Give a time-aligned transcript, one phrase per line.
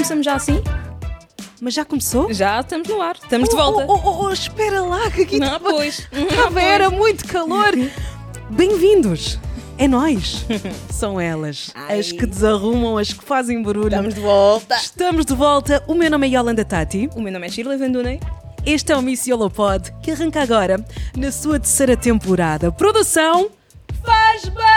[0.00, 0.62] começamos já assim?
[1.60, 2.32] Mas já começou?
[2.32, 3.84] Já estamos no ar, estamos de Oh, volta.
[3.86, 6.08] Oh, oh, oh, espera lá, que aqui Não, estava- pois.
[6.10, 7.72] estava- era muito calor.
[8.48, 9.38] Bem-vindos.
[9.76, 10.46] É nós.
[10.90, 11.70] São elas.
[11.74, 12.00] Ai.
[12.00, 13.88] As que desarrumam, as que fazem barulho.
[13.88, 14.74] Estamos de volta.
[14.76, 15.84] Estamos de volta.
[15.86, 17.10] O meu nome é Yolanda Tati.
[17.14, 18.20] O meu nome é Shirley Vandunei.
[18.64, 20.82] Este é o Miss Yolo Pod, que arranca agora
[21.14, 22.72] na sua terceira temporada.
[22.72, 23.50] Produção
[24.02, 24.70] Faz Barulho!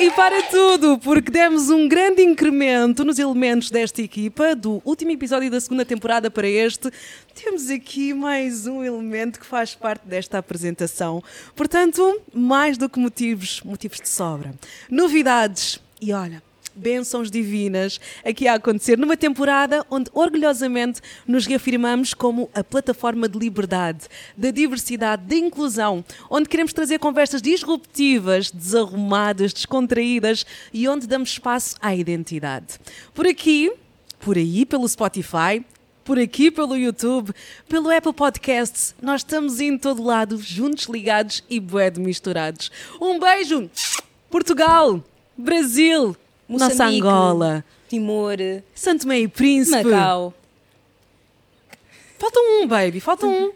[0.00, 5.50] E para tudo, porque demos um grande incremento nos elementos desta equipa, do último episódio
[5.50, 6.88] da segunda temporada para este.
[7.34, 11.20] Temos aqui mais um elemento que faz parte desta apresentação.
[11.56, 14.54] Portanto, mais do que motivos, motivos de sobra.
[14.88, 15.80] Novidades.
[16.00, 16.40] E olha,
[16.78, 23.38] bênçãos divinas aqui a acontecer numa temporada onde orgulhosamente nos reafirmamos como a plataforma de
[23.38, 24.06] liberdade,
[24.36, 31.76] da diversidade, da inclusão, onde queremos trazer conversas disruptivas, desarrumadas, descontraídas e onde damos espaço
[31.80, 32.78] à identidade.
[33.12, 33.72] Por aqui,
[34.20, 35.64] por aí, pelo Spotify,
[36.08, 37.34] por aqui pelo YouTube,
[37.68, 42.72] pelo Apple Podcasts, nós estamos em todo lado, juntos, ligados e bué misturados.
[42.98, 43.68] Um beijo!
[44.30, 45.04] Portugal,
[45.36, 46.16] Brasil,
[46.56, 48.36] nossa Moçambique, Angola, Timor,
[48.74, 49.84] Santo Meio e Príncipe.
[49.84, 50.34] Macau,
[52.18, 53.52] Falta um, baby, falta um.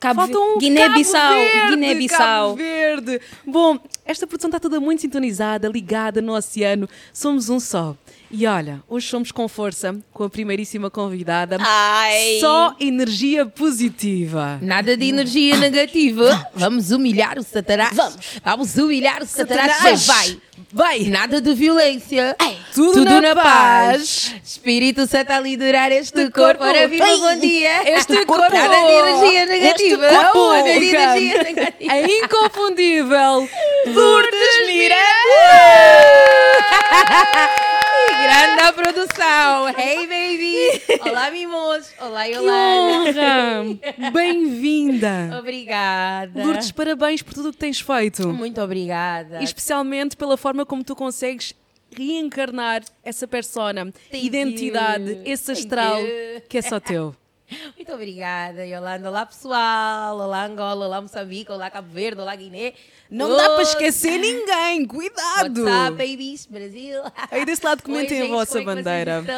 [0.00, 1.38] Cabo Falta um Guiné-Bissau,
[1.70, 2.18] Guiné-Bissau.
[2.18, 3.20] Cabo Verde.
[3.46, 6.88] Bom, esta produção está toda muito sintonizada, ligada no oceano.
[7.12, 7.96] Somos um só.
[8.30, 11.58] E olha, hoje somos com força, com a primeiríssima convidada.
[11.60, 12.38] Ai.
[12.40, 14.58] Só energia positiva.
[14.60, 16.48] Nada de energia negativa.
[16.54, 17.94] Vamos humilhar o Satanás.
[17.94, 18.16] Vamos.
[18.44, 19.76] Vamos humilhar o Satanás.
[19.76, 20.06] Satanás.
[20.06, 20.40] Vai.
[20.74, 21.00] Vai!
[21.04, 22.34] Nada de violência.
[22.74, 24.34] Tudo na paz.
[24.42, 26.60] Espírito Santo a liderar este corpo.
[26.60, 26.64] corpo.
[26.64, 27.90] Ora, viva bom dia.
[27.98, 28.54] Este corpo.
[28.54, 30.06] Nada de energia negativa.
[30.06, 30.50] Este corpo.
[30.50, 31.92] Nada de energia negativa.
[31.92, 33.48] A inconfundível
[33.94, 35.02] Lourdes Miranda!
[38.08, 39.68] Que grande a produção.
[39.76, 41.00] Hey, baby.
[41.08, 41.90] Olá, mimos.
[42.00, 43.20] Olá, Que Yolanda.
[43.20, 43.64] honra!
[44.12, 45.36] Bem-vinda!
[45.38, 46.44] Obrigada.
[46.44, 48.28] Lourdes, parabéns por tudo o que tens feito.
[48.28, 49.40] Muito obrigada.
[49.40, 51.54] E especialmente pela forma como tu consegues
[51.96, 55.22] reencarnar essa persona, Thank identidade, you.
[55.26, 55.98] esse astral
[56.48, 57.14] que é só teu.
[57.76, 59.08] Muito obrigada, Yolanda.
[59.08, 60.16] Olá, pessoal.
[60.18, 60.86] Olá, Angola.
[60.86, 61.50] Olá, Moçambique.
[61.50, 62.20] Olá, Cabo Verde.
[62.20, 62.72] Olá, Guiné.
[63.10, 65.64] Não dá para esquecer ninguém, cuidado!
[65.64, 66.46] What's up, babies?
[66.46, 67.02] Brasil.
[67.30, 69.22] Aí desse lado comentem Oi, a vossa é bandeira.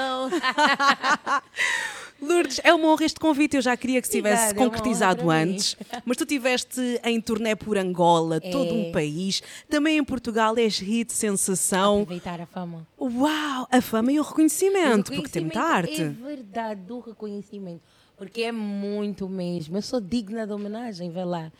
[2.22, 3.56] Lourdes, é uma honra este convite.
[3.56, 5.30] Eu já queria que se tivesse Obrigada, é concretizado mim.
[5.30, 5.76] antes,
[6.06, 8.92] mas tu estiveste em turnê por Angola, todo um É.
[8.92, 12.02] país, também em Portugal és hit sensação.
[12.02, 12.86] Aproveitar a fama.
[12.98, 16.00] Uau, a fama e o reconhecimento, porque tem muita arte.
[16.02, 17.82] É verdade, do reconhecimento.
[18.16, 19.76] Porque é muito mesmo.
[19.76, 21.50] Eu sou digna de homenagem, vê lá.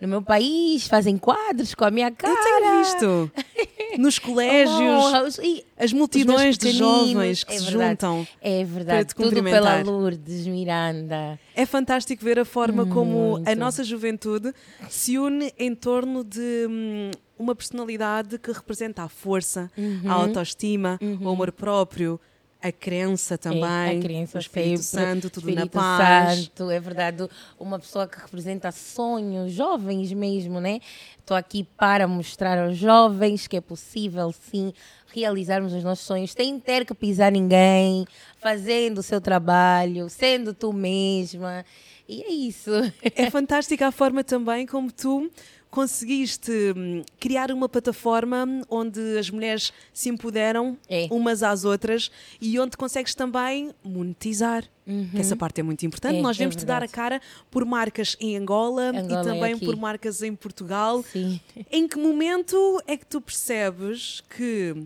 [0.00, 2.32] No meu país fazem quadros com a minha cara.
[2.32, 3.32] Eu tenho visto
[3.98, 5.38] nos colégios.
[5.42, 7.88] E As multidões de jovens que É se verdade.
[7.90, 8.26] juntam.
[8.40, 9.08] É para verdade.
[9.08, 9.82] te Tudo pela.
[9.82, 11.38] Lourdes Miranda.
[11.54, 13.56] É fantástico ver a forma como a Muito.
[13.56, 14.52] nossa juventude
[14.88, 20.02] se une em torno de hum, uma personalidade que representa a força, Uhum.
[20.10, 22.20] a autoestima, o amor próprio,
[22.64, 26.38] a crença também, É, a criança o Espírito sempre, Santo, tudo na Espírito paz.
[26.44, 27.28] Santo, é verdade.
[27.60, 30.80] Uma pessoa que representa sonhos, jovens mesmo, né?
[31.20, 34.72] Estou aqui para mostrar aos jovens que é possível, sim,
[35.12, 38.06] realizarmos os nossos sonhos sem ter que pisar ninguém,
[38.40, 41.66] fazendo o seu trabalho, sendo tu mesma.
[42.08, 42.70] E é isso.
[43.14, 45.30] É fantástica a forma também como tu
[45.74, 51.08] conseguiste hum, criar uma plataforma onde as mulheres se empoderam É.
[51.10, 54.62] umas às outras e onde consegues também monetizar.
[54.84, 56.18] Que essa parte é muito importante.
[56.18, 57.20] É, Nós é vemos te dar a cara
[57.50, 59.64] por marcas em Angola, Angola e e também aqui.
[59.66, 61.02] por marcas em Portugal.
[61.12, 61.40] Sim.
[61.72, 64.76] Em que momento é que tu percebes que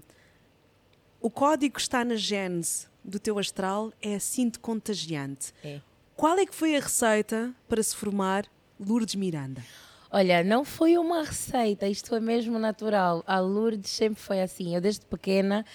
[1.21, 5.53] o código que está na gênese do teu astral é assim de contagiante?
[5.63, 5.81] É.
[6.17, 8.47] Qual é que foi a receita para se formar
[8.81, 9.63] Lourdes Miranda?
[10.11, 13.23] Olha, não foi uma receita, isto é mesmo natural.
[13.27, 14.75] A Lourdes sempre foi assim.
[14.75, 15.67] Eu, desde pequena,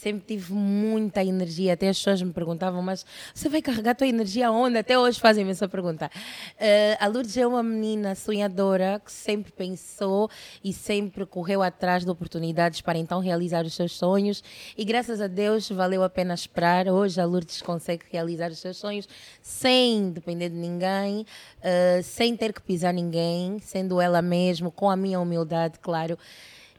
[0.00, 1.74] sempre tive muita energia.
[1.74, 3.04] Até as pessoas me perguntavam, mas
[3.34, 4.78] você vai carregar a tua energia onde?
[4.78, 6.10] Até hoje fazem-me essa pergunta.
[6.58, 10.30] Eh, a Lourdes é uma menina sonhadora que sempre pensou
[10.64, 14.42] e sempre correu atrás de oportunidades para então realizar os seus sonhos.
[14.76, 16.88] E graças a Deus valeu a pena esperar.
[16.88, 19.06] Hoje a Lourdes consegue realizar os seus sonhos
[19.42, 21.26] sem depender de ninguém,
[21.62, 26.16] eh, sem ter que pisar ninguém, sendo ela mesma, com a minha humildade, claro.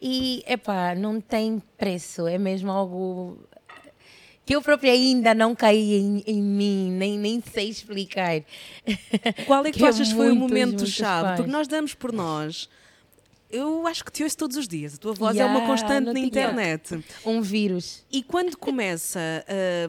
[0.02, 3.38] E, epá, não tem preço, é mesmo algo
[4.44, 8.42] que eu própria ainda não caí em, em mim, nem, nem sei explicar.
[9.46, 11.38] Qual é que, tu é achas que foi o momento chave?
[11.38, 12.68] Porque nós damos por nós
[13.52, 14.96] eu acho que te ouço todos os dias.
[14.96, 16.26] A tua voz é uma Yeah, constante na tinha.
[16.26, 17.04] internet.
[17.26, 18.06] Um vírus.
[18.12, 19.20] E quando começa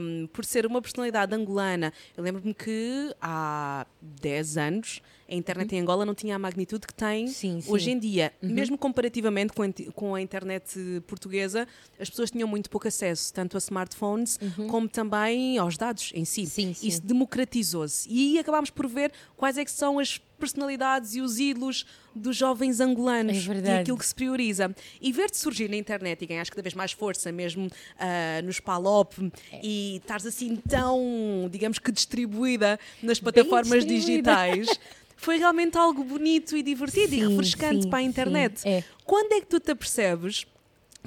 [0.01, 5.81] hum, por ser uma personalidade angolana, eu lembro-me que há 10 anos a internet em
[5.81, 7.33] Angola não tinha a magnitude que tem Uhum.
[7.33, 7.73] Sim, sim.
[7.73, 8.33] hoje em dia.
[8.43, 11.67] Mesmo comparativamente com a, com a internet portuguesa,
[11.99, 14.39] as pessoas tinham muito pouco acesso, tanto a smartphones
[14.69, 16.43] como também aos dados em si.
[16.43, 16.47] Uhum.
[16.47, 16.77] Sim.
[16.83, 18.07] Isso democratizou-se.
[18.11, 22.81] E acabámos por ver quais é que são as personalidades e os ídolos dos jovens
[22.81, 24.75] angolanos É e aquilo que se prioriza.
[25.01, 27.69] E ver-te surgir na internet e ganhar cada vez mais força, mesmo
[27.99, 29.61] ah, nos PALOP, É.
[29.63, 34.47] e estares assim tão, digamos que distribuída nas plataformas distribuída.
[34.47, 34.81] digitais,
[35.17, 38.61] foi realmente algo bonito e divertido e Sim, refrescante sim, para a internet.
[38.61, 38.85] sim, é.
[39.05, 40.47] Quando é que tu te apercebes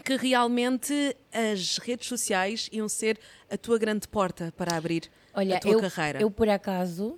[0.03, 3.17] que realmente as redes sociais iam ser
[3.49, 5.03] a tua grande porta para abrir
[5.33, 6.21] Olha, a tua eu, carreira?
[6.21, 7.17] eu por acaso,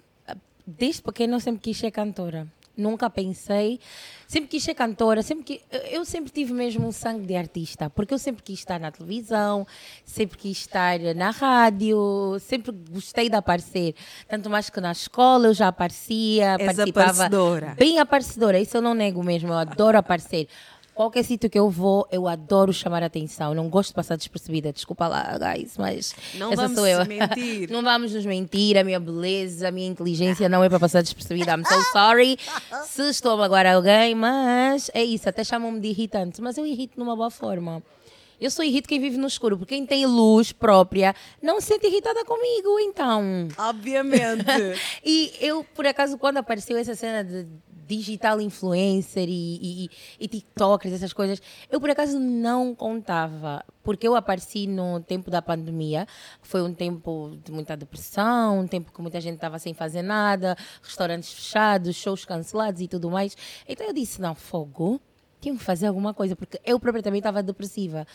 [0.65, 2.47] desde pequena eu sempre quis ser cantora.
[2.77, 3.79] Nunca pensei,
[4.27, 8.13] sempre quis ser cantora, sempre que eu sempre tive mesmo um sangue de artista, porque
[8.13, 9.65] eu sempre quis estar na televisão,
[10.05, 13.95] sempre quis estar na rádio, sempre gostei de aparecer,
[14.27, 17.75] tanto mais que na escola eu já aparecia, És participava aparecedora.
[17.77, 20.47] bem aparecedora, isso eu não nego mesmo, eu adoro aparecer.
[20.97, 23.53] Qualquer sítio que eu vou, eu adoro chamar a atenção.
[23.53, 24.73] Não gosto de passar despercebida.
[24.73, 27.05] Desculpa lá, guys, mas Não essa vamos sou eu.
[27.05, 27.69] mentir.
[27.71, 28.75] não vamos nos mentir.
[28.75, 31.51] A minha beleza, a minha inteligência não é para passar despercebida.
[31.51, 32.37] I'm so sorry
[32.87, 35.29] se estou a magoar alguém, mas é isso.
[35.29, 37.83] Até chamam-me de irritante, mas eu irrito numa boa forma.
[38.39, 41.87] Eu sou irrito quem vive no escuro, porque quem tem luz própria não se sente
[41.87, 43.47] irritada comigo, então.
[43.57, 44.45] Obviamente.
[45.03, 47.47] E eu, por acaso, quando apareceu essa cena de
[47.87, 49.89] digital influencer e, e,
[50.19, 51.41] e TikTokers, essas coisas,
[51.71, 53.63] eu por acaso não contava.
[53.83, 56.05] Porque eu apareci no tempo da pandemia,
[56.41, 60.01] que foi um tempo de muita depressão, um tempo que muita gente estava sem fazer
[60.01, 63.37] nada, restaurantes fechados, shows cancelados e tudo mais.
[63.67, 64.99] Então eu disse: não, fogo,
[65.39, 68.05] tinha que fazer alguma coisa, porque eu própria também estava depressiva.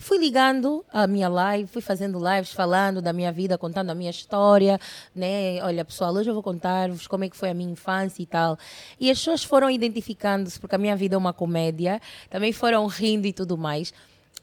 [0.00, 4.10] Fui ligando a minha live, fui fazendo lives falando da minha vida, contando a minha
[4.10, 4.80] história,
[5.14, 5.62] né?
[5.62, 8.58] Olha, pessoal, hoje eu vou contar-vos como é que foi a minha infância e tal.
[8.98, 12.00] E as pessoas foram identificando-se, porque a minha vida é uma comédia,
[12.30, 13.92] também foram rindo e tudo mais.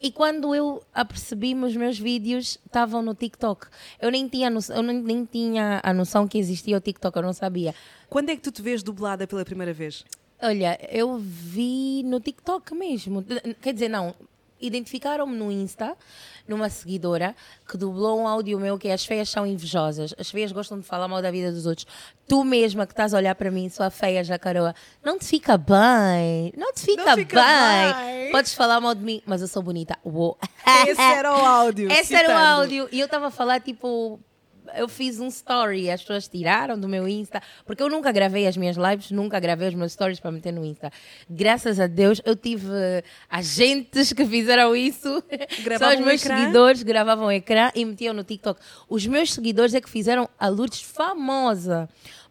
[0.00, 3.66] E quando eu apercebi, os meus vídeos estavam no TikTok.
[4.00, 7.22] Eu nem tinha, noção, eu nem, nem tinha a noção que existia o TikTok, eu
[7.22, 7.74] não sabia.
[8.08, 10.04] Quando é que tu te vês dublada pela primeira vez?
[10.40, 13.24] Olha, eu vi no TikTok mesmo.
[13.60, 14.14] Quer dizer, não.
[14.60, 15.96] Identificaram-me no Insta,
[16.46, 17.34] numa seguidora,
[17.68, 20.14] que dublou um áudio meu que é As feias são invejosas.
[20.18, 21.86] As feias gostam de falar mal da vida dos outros.
[22.26, 26.52] Tu mesma que estás a olhar para mim, sua feia jacaroa, não te fica bem.
[26.56, 27.94] Não te fica, fica bem.
[27.94, 28.32] bem.
[28.32, 29.96] Podes falar mal de mim, mas eu sou bonita.
[30.04, 30.36] Uou.
[30.86, 31.90] Esse era o áudio.
[31.92, 32.46] Esse era o citando.
[32.60, 32.88] áudio.
[32.92, 34.20] E eu estava a falar, tipo,
[34.74, 38.56] eu fiz um story, as pessoas tiraram do meu Insta, porque eu nunca gravei as
[38.56, 40.90] minhas lives, nunca gravei os meus stories para meter no Insta.
[41.28, 45.22] Graças a Deus, eu tive eh, agentes que fizeram isso.
[45.62, 48.60] Gravavam Só os meus seguidores gravavam o ecrã e metiam no TikTok.
[48.88, 51.88] Os meus seguidores é que fizeram a Lourdes famosa.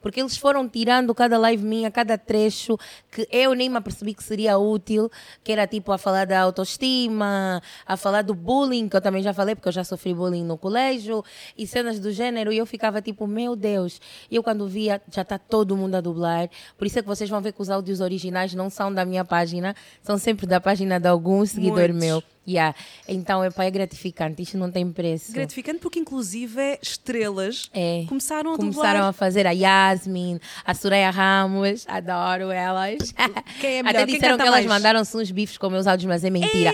[0.07, 2.77] Porque eles foram tirando cada live minha, cada trecho,
[3.12, 5.12] que eu nem me apercebi que seria útil,
[5.44, 9.33] que era tipo a falar da autoestima, a falar do bullying, que eu também já
[9.33, 11.25] falei, porque eu já sofri bullying no colégio,
[11.57, 14.00] e cenas do gênero, e eu ficava tipo, meu Deus.
[14.31, 16.50] E eu quando via, já está todo mundo a dublar.
[16.77, 19.25] Por isso é que vocês vão ver que os áudios originais não são da minha
[19.25, 22.00] página, são sempre da página de algum seguidor Muitos.
[22.00, 22.24] meu.
[22.47, 22.73] Yeah.
[23.07, 25.33] Então, epá, é gratificante, isto não tem preço.
[25.33, 28.06] Gratificante porque, inclusive, é estrelas É.
[28.07, 29.09] começaram a Começaram dublar.
[29.09, 33.13] a fazer a Yasmin, a Soraya Ramos, adoro elas.
[33.59, 34.04] Quem é melhor?
[34.04, 36.73] Até disseram que elas mandaram-se uns bifes com meus áudios, mas é mentira.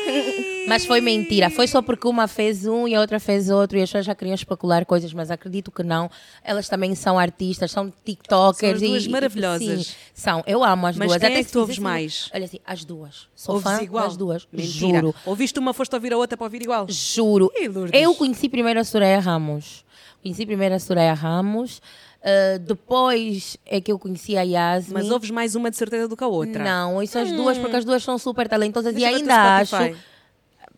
[0.67, 1.49] Mas foi mentira.
[1.49, 4.15] Foi só porque uma fez um e a outra fez outro e as pessoas já
[4.15, 6.09] queriam especular coisas, mas acredito que não.
[6.43, 8.79] Elas também são artistas, são TikTokers.
[8.79, 9.87] São as duas e- e- maravilhosas.
[9.87, 10.43] Sim, são.
[10.47, 11.19] Eu amo as Mas duas.
[11.19, 12.29] quem Até é que tu ouves mais?
[12.33, 13.27] Olha assim, as duas.
[13.35, 14.05] Sou Ouves fã igual?
[14.07, 14.47] das duas.
[14.53, 14.99] Mentira.
[14.99, 15.15] Juro.
[15.25, 16.85] Ouviste uma, foste ouvir a outra para ouvir igual?
[16.89, 17.51] Juro.
[17.91, 19.83] Eu conheci primeiro a Soraya Ramos.
[20.21, 21.81] Conheci primeiro a Soraya Ramos.
[22.23, 24.93] Uh, depois é que eu conheci a Yasmin.
[24.93, 26.63] Mas ouves mais uma de certeza do que a outra.
[26.63, 29.75] Não, ouço as duas porque as duas são super talentosas Deixa e ainda acho.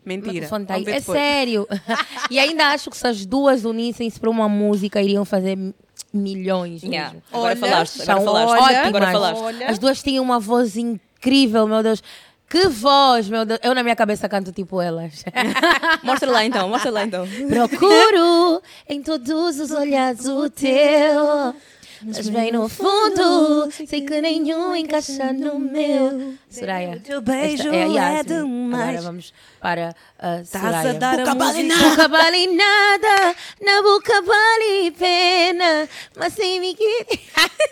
[0.06, 0.48] Mentira.
[0.48, 1.68] tá É sério.
[2.30, 5.74] e ainda acho que se as duas unissem-se para uma música, iriam fazer mi-
[6.14, 7.14] milhões Yeah.
[7.14, 7.24] mesmo.
[7.32, 8.64] Agora Olha, falaste, agora São falaste.
[8.64, 8.86] ótimas.
[8.88, 9.42] Agora falaste.
[9.42, 9.68] Olha.
[9.70, 12.04] As duas têm uma voz incrível, meu Deus.
[12.50, 13.60] Que voz, meu Deus.
[13.64, 15.24] Eu na minha cabeça canto tipo elas.
[16.04, 17.28] Mostra lá então, mostra lá então.
[17.50, 21.56] Procuro em todos os olhares o teu.
[22.04, 26.36] Mas bem no fundo, sei que nenhum encaixa no meu.
[26.50, 27.02] Soraya.
[27.04, 28.90] Teu beijo é é demais.
[28.90, 30.90] Agora vamos para a Estás Soraya.
[30.90, 31.76] a dar Boca vale música.
[31.82, 31.90] nada.
[31.90, 37.20] Boca vale nada, na boca vale pena, mas sem me querer.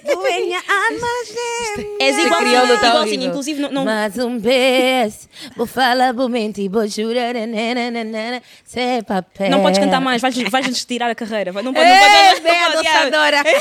[0.04, 1.98] Minha alma gêmea.
[2.00, 3.28] És igual, tá igualzinho, horrível.
[3.30, 9.50] inclusive não, não, Mais um beijo, vou falar, vou mentir, vou jurar, nananana, sem papel.
[9.50, 11.52] não podes cantar mais, vais, vais nos tirar a carreira.
[11.52, 12.48] Não não não pode,
[12.78, 13.44] adoçadora.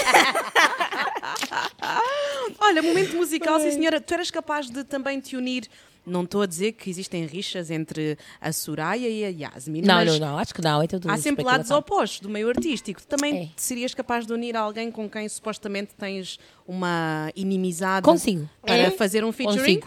[2.61, 4.01] Olha, momento musical, sim senhora.
[4.01, 5.69] Tu eras capaz de também te unir.
[6.05, 10.19] Não estou a dizer que existem rixas entre a Soraya e a Yasmin, Não, não,
[10.19, 13.01] não, acho que não, é tudo há sempre lados opostos do meio artístico.
[13.05, 13.49] Também É.
[13.57, 18.49] serias capaz de unir alguém com quem supostamente tens uma inimizade Consigo.
[18.67, 18.91] para É?
[18.91, 19.79] fazer um featuring?
[19.81, 19.87] Consigo.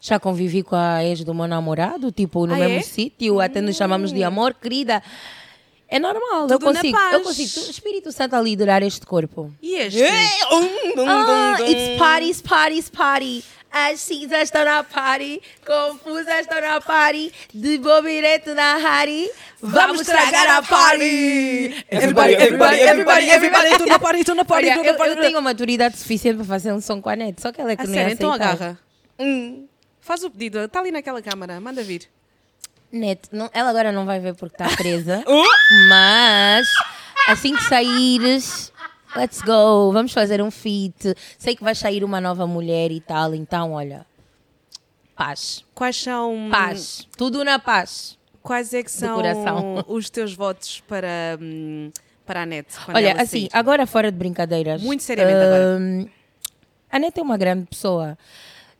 [0.00, 2.82] Já convivi com a ex do meu namorado, tipo, no Ah, mesmo é?
[2.82, 5.00] sítio, até nos chamamos de amor, querida.
[5.88, 6.98] É normal, eu Tudo na consigo.
[7.12, 7.66] Eu consigo.
[7.66, 9.52] O Espírito Santo a liderar este corpo.
[9.62, 10.02] E este?
[10.50, 11.70] Um, dum, Ah, dum, dum.
[11.70, 13.44] it's parties, parties, party.
[13.72, 19.30] As cinzas estão na party, confusas estão na party, de bobireto na Harry.
[19.62, 21.84] Vamos estragar a party!
[21.90, 25.10] Everybody, everybody, everybody, everybody, estou na party, estou na party, estou na party.
[25.16, 27.76] eu tenho maturidade suficiente para fazer um som com a net, só que ela é
[27.76, 28.78] que A não ia então agarra.
[30.00, 32.08] Faz o pedido, está ali naquela câmara, manda vir.
[32.90, 35.44] Net, não- ela agora não vai ver porque está presa, Oh!
[35.88, 36.66] mas
[37.28, 38.71] assim que saíres,
[39.16, 41.14] let's go, vamos fazer um feat.
[41.38, 44.06] Sei que vai sair uma nova mulher e tal, então olha,
[45.16, 48.18] paz, Quais são, paz, tudo na paz.
[48.42, 49.20] quais é que são
[49.88, 51.90] os teus votos para, hum,
[52.26, 52.68] para a net?
[52.88, 53.50] Olha, assim, sair?
[53.52, 54.82] agora fora de brincadeiras.
[54.82, 55.78] Muito seriamente agora.
[55.80, 56.08] hum,
[56.90, 58.18] A Neta é uma grande pessoa.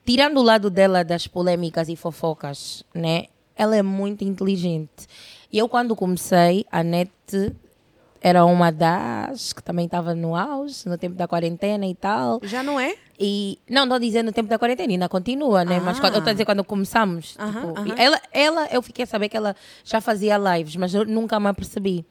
[0.05, 3.27] Tirando o lado dela das polêmicas e fofocas, né?
[3.55, 5.07] Ela é muito inteligente.
[5.53, 7.11] E eu, quando comecei, a Net
[8.23, 12.41] era uma das que também estava no auge, no tempo da quarentena e tal.
[12.45, 12.95] Já não é?
[13.19, 15.81] E não estou dizendo no tempo da quarentena, ainda continua, né?
[15.81, 16.01] Mas Ah.
[16.01, 17.37] quando, eu estou a dizer quando começamos.
[17.39, 17.95] Aham, tipo, aham.
[17.99, 21.49] Ela, ela, eu fiquei a saber que ela já fazia lives, mas eu nunca me
[21.49, 22.05] apercebi.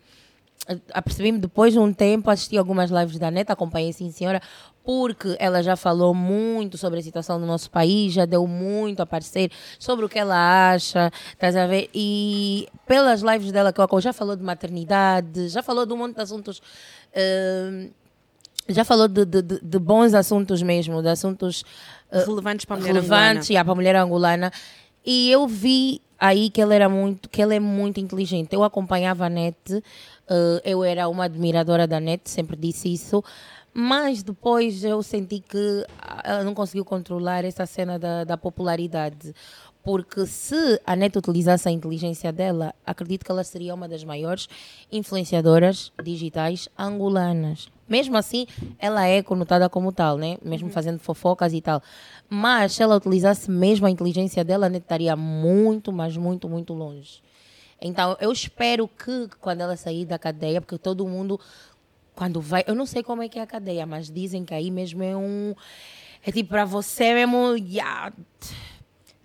[0.94, 4.40] Apercebi-me depois de um tempo, assisti algumas lives da neta, acompanhei sim senhora,
[4.84, 9.06] porque ela já falou muito sobre a situação do nosso país, já deu muito a
[9.06, 11.90] parecer sobre o que ela acha, estás a ver?
[11.94, 16.16] E pelas lives dela que eu já falou de maternidade, já falou de um monte
[16.16, 16.62] de assuntos.
[17.16, 17.90] hum,
[18.70, 21.64] já falou de, de- de- bons assuntos mesmo, de assuntos
[22.12, 24.52] eh, Relevantes para a mulher relevantes yeah, para a mulher angolana.
[25.06, 28.54] E eu vi aí que ela era muito, que ela é muito inteligente.
[28.54, 29.84] Eu acompanhava a net,
[30.30, 33.24] eh, eu era uma admiradora da net, sempre disse isso.
[33.74, 39.34] Mas depois eu senti que ah, ela não conseguiu controlar essa cena da, da popularidade.
[39.84, 44.48] Porque se a net utilizasse a inteligência dela, acredito que ela seria uma das maiores
[44.92, 47.70] influenciadoras digitais angolanas.
[47.90, 48.46] Mesmo assim,
[48.78, 50.38] ela é conotada como tal, né?
[50.44, 51.82] Mesmo fazendo fofocas e tal.
[52.30, 56.74] Mas se ela utilizasse mesmo a inteligência dela, a net estaria muito, mas muito, muito
[56.74, 57.22] longe.
[57.82, 61.40] Então, eu espero que quando ela sair da cadeia, porque todo mundo,
[62.16, 62.64] quando vai.
[62.68, 65.18] Eu não sei como é que é a cadeia, mas dizem que aí mesmo é
[65.18, 65.56] um.
[66.24, 67.56] É tipo para você mesmo.
[67.58, 68.14] yeah,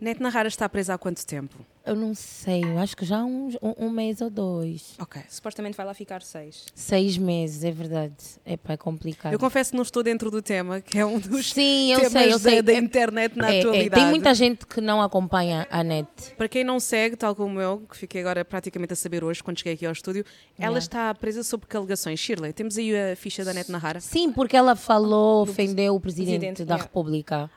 [0.00, 1.56] Net Narrara está presa há quanto tempo?
[1.86, 4.94] eu não sei, eu acho que já há uns- um, um mês ou dois.
[4.98, 5.22] Ok.
[5.28, 6.66] Supostamente vai lá ficar seis.
[6.74, 8.12] Seis meses, é verdade.
[8.44, 9.32] É pá, é complicado.
[9.32, 12.12] Eu confesso que não estou dentro do tema, que é um dos Sim, eu temas
[12.12, 12.60] sei, eu da, sei.
[12.62, 14.02] da É- internet na É, é, atualidade.
[14.02, 16.08] tem muita gente que não acompanha a net.
[16.36, 19.58] Para quem não segue, tal como eu, que fiquei agora praticamente a saber hoje, quando
[19.58, 20.24] cheguei aqui ao estúdio,
[20.58, 20.78] ela Yeah.
[20.80, 22.18] está presa sob que alegações?
[22.18, 24.00] Shirley, temos aí a ficha da Net Narrara.
[24.00, 26.82] Sim, porque ela falou, ofendeu o presidente, presidente, da yeah.
[26.82, 27.48] República.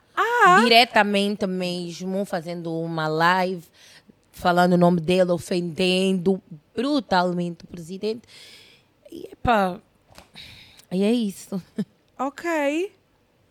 [0.62, 3.64] Diretamente mesmo, fazendo uma live,
[4.32, 6.42] falando o nome dele, ofendendo
[6.74, 8.22] brutalmente o presidente.
[9.10, 9.78] E epá,
[10.90, 11.60] e é isso.
[12.18, 12.92] Ok.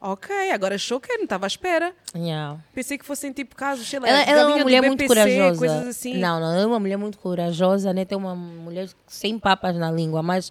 [0.01, 1.94] Ok, agora choquei, não estava à espera.
[2.16, 2.58] Yeah.
[2.74, 5.60] Pensei que fossem tipo casos, sei lá, Ela, ela é uma mulher muito BPC, corajosa.
[5.60, 6.13] coisas assim.
[6.18, 8.06] Não, não, ela é uma mulher muito corajosa, né?
[8.06, 10.50] Tem uma mulher sem papas na língua, mas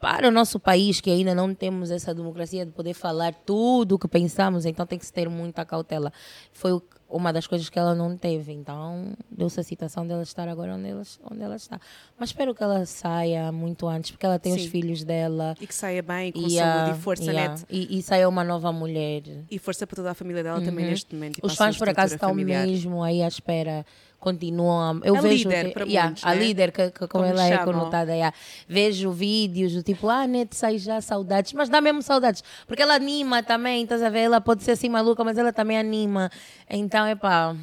[0.00, 3.98] para o nosso país, que ainda não temos essa democracia de poder falar tudo o
[3.98, 6.10] que pensamos, então tem que se ter muita cautela.
[6.52, 10.74] Foi uma das coisas que ela não teve, então deu-se a situação dela estar agora
[10.74, 11.78] onde ela, onde ela está.
[12.18, 14.70] Mas espero que ela saia muito antes, porque ela tem os Sim.
[14.70, 15.54] filhos dela.
[15.60, 18.44] E que saia bem, com E, saúde ah, e força, yeah, e, e saia uma
[18.44, 19.22] nova mulher.
[19.50, 21.38] E força para toda a família dela também neste momento.
[21.42, 21.46] Uhum.
[21.46, 22.66] Os a fãs, por acaso, estrutura estão familiar.
[22.66, 23.84] mesmo aí à espera.
[24.20, 25.00] Continuam.
[25.02, 26.40] a- Eu A vejo líder, que- para yeah, muitos, A né?
[26.44, 27.64] líder, que, que como, Como ela é chamam.
[27.72, 28.12] conotada.
[28.12, 28.36] yeah.
[28.68, 31.52] Vejo vídeos do tipo, ah, net sai já saudades.
[31.54, 32.44] Mas dá mesmo saudades.
[32.66, 34.20] Porque ela anima também, estás a ver?
[34.20, 36.30] Ela pode ser assim maluca, mas ela também anima.
[36.68, 37.56] Então, é pá.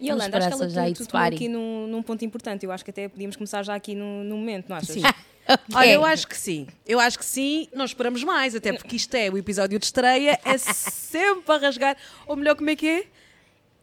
[0.00, 1.34] E Yolanda, acho que para ela tu, tu party.
[1.36, 2.64] aqui num, num ponto importante.
[2.64, 4.90] Eu acho que até podíamos começar já aqui no, no momento, não achas?
[4.90, 5.02] Sim.
[5.74, 6.66] Olha, eu acho que sim.
[6.86, 7.68] Eu acho que sim.
[7.74, 10.38] Não esperamos mais, até porque isto é o episódio de estreia.
[10.44, 11.96] É sempre a rasgar.
[12.26, 13.04] Ou melhor, como é que é?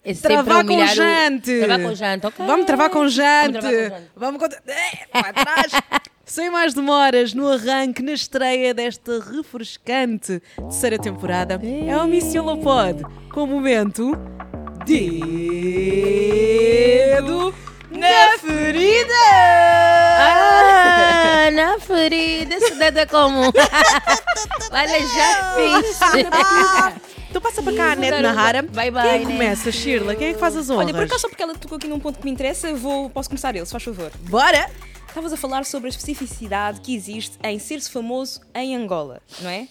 [0.05, 1.59] É Travar com o- jante.
[1.59, 2.45] Travar com jante, ok.
[2.45, 3.59] Vamos travar com jante.
[3.59, 4.11] Vamos com jante.
[4.15, 4.61] Vamos contar.
[4.67, 5.71] É, trás.
[6.25, 13.03] Sem mais demoras, no arranque, na estreia desta refrescante terceira temporada, é o Mission Lopod,
[13.31, 14.11] com o momento.
[16.25, 17.53] Dedo
[17.91, 19.13] na ferida!
[20.17, 23.51] Ah, na ferida, esse dedo é comum.
[24.71, 25.99] Olha, já fiz.
[27.35, 28.61] Então passa para cá a Net Nahara.
[28.61, 30.15] Bye, bye, Quem é que começa, Shirley?
[30.15, 30.85] Quem é que faz as honras?
[30.85, 33.27] Olha, por acaso, só porque ela tocou aqui num ponto que me interessa, vou, posso
[33.27, 34.09] começar ele, se faz favor.
[34.29, 34.71] Bora!
[35.05, 39.67] Estavas a falar sobre a especificidade que existe em ser-se famoso em Angola, não é?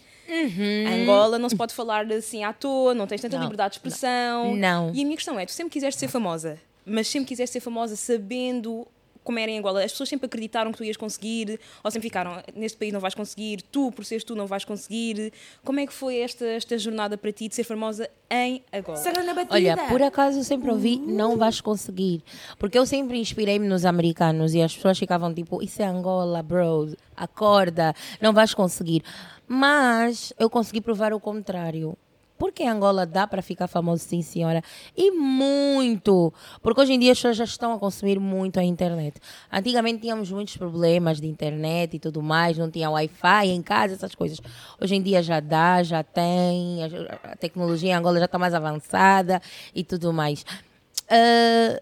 [0.95, 3.41] Angola não se pode falar assim à toa, não tens tanta Uhum.
[3.41, 4.55] Não, liberdade de expressão.
[4.55, 4.91] não.
[4.95, 7.97] E a minha questão é: tu sempre quiseste ser famosa, mas sempre quiseste ser famosa
[7.97, 8.87] sabendo
[9.25, 9.83] como era em Angola.
[9.83, 13.15] As pessoas sempre acreditaram que tu ias conseguir, ou sempre ficaram: neste país não vais
[13.15, 15.33] conseguir, tu, por seres tu, não vais conseguir.
[15.65, 18.99] Como é que foi esta, esta jornada para ti de ser famosa em Angola?
[19.55, 22.23] Olha, por acaso eu sempre ouvi, não vais conseguir.
[22.59, 26.95] Porque eu sempre inspirei-me nos americanos e as pessoas ficavam tipo, isso é Angola, bro,
[27.17, 29.03] acorda, não vais conseguir.
[29.47, 31.97] Mas eu consegui provar o contrário.
[32.45, 34.63] Porque Angola dá para ficar famoso, sim, senhora.
[34.95, 36.31] E muito.
[36.61, 39.19] Porque hoje em dia as pessoas já estão a consumir muito a internet.
[39.51, 44.15] Antigamente tínhamos muitos problemas de internet e tudo mais, não tinha Wi-Fi em casa, essas
[44.15, 44.39] coisas.
[44.79, 49.41] Hoje em dia já dá, já tem, a, tecnologia em Angola já está mais avançada
[49.75, 50.45] e tudo mais.
[51.09, 51.81] Ah,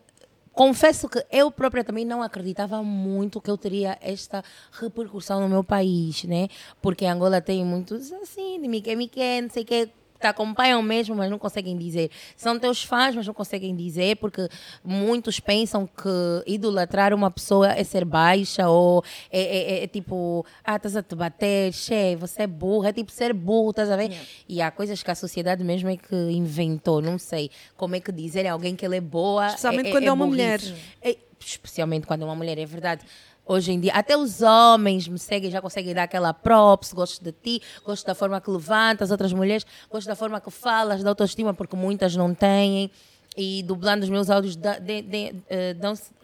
[0.52, 5.64] confesso que eu própria também não acreditava muito que eu teria esta repercussão no meu
[5.64, 6.47] país, né?
[6.81, 9.90] Porque Angola tem muitos assim, de Mickey Mickey, não sei o que,
[10.23, 12.11] te acompanham mesmo, mas não conseguem dizer.
[12.37, 14.49] São teus fãs, mas não conseguem dizer, porque
[14.83, 16.09] muitos pensam que
[16.47, 21.02] idolatrar uma pessoa é ser baixa ou é, é- é- é tipo, ah, estás a
[21.02, 24.11] te bater, che, você é burro, é tipo ser burro, estás a ver?
[24.49, 28.12] E há coisas que a sociedade mesmo é que inventou, não sei como é que
[28.12, 29.47] dizer a alguém que ela é boa.
[29.49, 30.59] Especialmente quando é uma mulher.
[30.61, 30.75] burrice.
[31.02, 33.05] É, especialmente quando é uma mulher, é verdade.
[33.52, 37.32] Hoje em dia, até os homens me seguem, já conseguem dar aquela props, gosto de
[37.32, 41.52] ti, gosto da forma que levantas, outras mulheres, gosto da forma que falas, da autoestima,
[41.52, 42.90] porque muitas não têm.
[43.37, 45.76] E dublando os meus áudios, de- eh,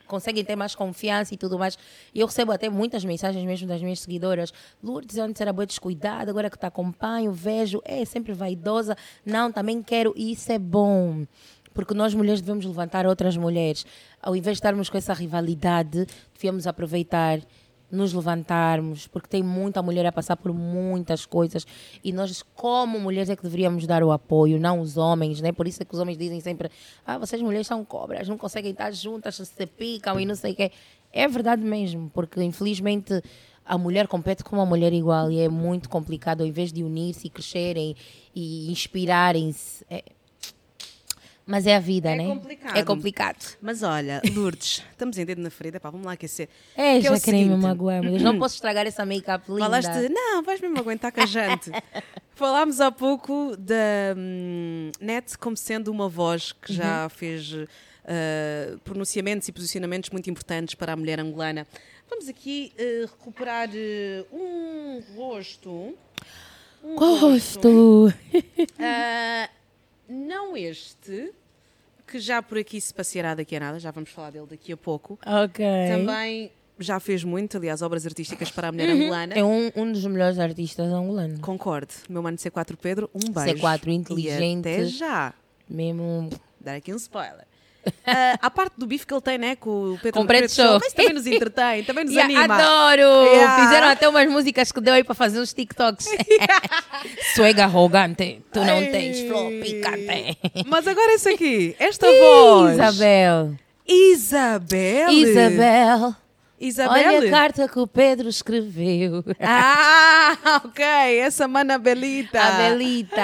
[0.07, 1.77] conseguem ter mais confiança e tudo mais.
[2.15, 4.53] E eu recebo até muitas mensagens mesmo das minhas seguidoras.
[4.83, 8.97] Lourdes, antes era boa descuidada, agora que te acompanho, vejo, é sempre vaidosa.
[9.25, 11.27] Não, também quero, e isso é bom
[11.79, 13.87] porque nós mulheres devemos levantar outras mulheres.
[14.21, 17.39] Ao invés de estarmos com essa rivalidade, devíamos aproveitar,
[17.89, 21.65] nos levantarmos, porque tem muita mulher a passar por muitas coisas
[22.03, 25.53] e nós, como mulheres, é que deveríamos dar o apoio, não os homens, né?
[25.53, 26.69] Por isso é que os homens dizem sempre:
[27.07, 30.57] ah, vocês mulheres são cobras, não conseguem estar juntas, se picam e não sei o
[30.57, 30.73] quê.
[31.13, 33.23] É verdade mesmo, porque infelizmente
[33.65, 37.29] a mulher compete com uma mulher igual e é muito complicado, ao invés de unir-se
[37.29, 37.95] e crescerem
[38.35, 39.87] e inspirarem-se.
[39.89, 40.18] É-
[41.51, 42.27] Mas é a vida, É né?
[42.27, 42.77] complicado.
[42.77, 43.57] É complicado.
[43.63, 46.47] Mas olha, Lourdes, estamos em dedo na ferida, pá, vamos lá aquecer.
[46.77, 48.21] É, Que é já o querem me magoar, Deus.
[48.21, 49.65] Não posso estragar essa make-up linda.
[49.65, 51.71] Falaste, não, vais mesmo aguentar com a gente.
[52.37, 57.09] Falámos há pouco da hum, Net como sendo uma voz que já Uhum.
[57.09, 57.51] fez
[58.05, 61.67] eh, pronunciamentos e posicionamentos muito importantes para a mulher angolana.
[62.11, 65.97] Vamos aqui eh, recuperar eh, um rosto.
[66.85, 68.13] Um Gosto.
[68.79, 69.49] Ah,
[70.09, 71.33] não este,
[72.09, 74.77] que já por aqui se passeará daqui a nada, já vamos falar dele daqui a
[74.77, 75.19] pouco.
[75.27, 75.65] Ok.
[75.89, 79.35] Também já fez muito, aliás, obras artísticas para a mulher angolana.
[79.35, 81.41] É um, um dos melhores artistas angolanos.
[81.41, 81.93] Concordo.
[82.09, 83.63] Meu mano C4 Pedro, um beijo.
[83.63, 84.61] C4 E inteligente.
[84.69, 85.35] até já.
[85.69, 86.31] Mesmo.
[86.61, 87.47] Dar aqui um spoiler.
[88.07, 90.79] Ah, a parte do bife que ele tem, né, com o Pedro Com Preto Show.
[90.81, 92.55] mas também nos entretém, também nos Yeah, anima.
[92.55, 93.27] adoro!
[93.27, 93.65] Yeah.
[93.65, 96.07] Fizeram até umas músicas que deu aí para fazer uns TikToks.
[97.35, 100.39] Suega arrogante, tu não tens flor picante.
[100.67, 102.75] Mas agora esse aqui, esta voz.
[102.79, 103.55] Isabel.
[103.87, 105.09] Isabel.
[105.11, 106.17] Isabel.
[106.61, 106.93] Isabel.
[107.19, 109.25] Olha a carta que o Pedro escreveu.
[109.41, 110.85] Ah, ok,
[111.21, 112.41] essa mana Belita.
[112.41, 113.23] A Belita.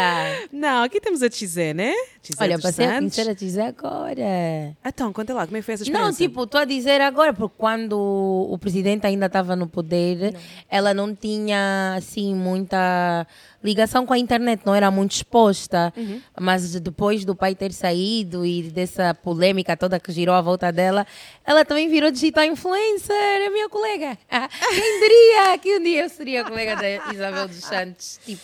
[0.52, 1.92] Não, aqui temos a Tizé, né?
[2.22, 3.14] Tizé Olha, passei a Santos.
[3.14, 4.74] conhecer a dizer agora.
[4.84, 6.28] Então, conta lá, como é que foi essa Não, experiência?
[6.28, 10.34] tipo, estou a dizer agora, porque quando o presidente ainda estava no poder,
[10.68, 13.26] ela não tinha, assim, muita
[13.64, 15.92] ligação com a internet, não era muito exposta.
[15.96, 16.20] Uhum.
[16.38, 21.06] Mas depois do pai ter saído e dessa polêmica toda que girou à volta dela,
[21.46, 24.18] ela também virou digital influencer, é minha colega.
[24.28, 28.20] Quem diria que um dia eu seria colega da Isabel dos Santos?
[28.24, 28.42] Tipo,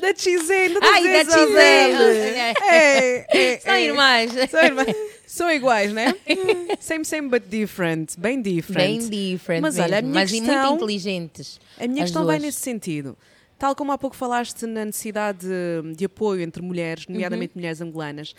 [0.00, 2.54] Da Tizé, não Ai, da Tizé.
[2.62, 3.82] É, é, são é.
[3.82, 4.30] irmãs.
[4.50, 4.96] São irmãs.
[5.26, 6.14] São iguais, né?
[6.80, 8.14] Same, same, but different.
[8.18, 8.76] Bem different.
[8.76, 11.60] Bem different Mas olha, a mesmo, minha mas questão- muito inteligentes.
[11.78, 12.46] A minha questão vai duas.
[12.46, 13.16] nesse sentido.
[13.64, 17.60] Tal como há pouco falaste na necessidade de, de apoio entre mulheres, nomeadamente Uhum.
[17.60, 18.34] mulheres angolanas,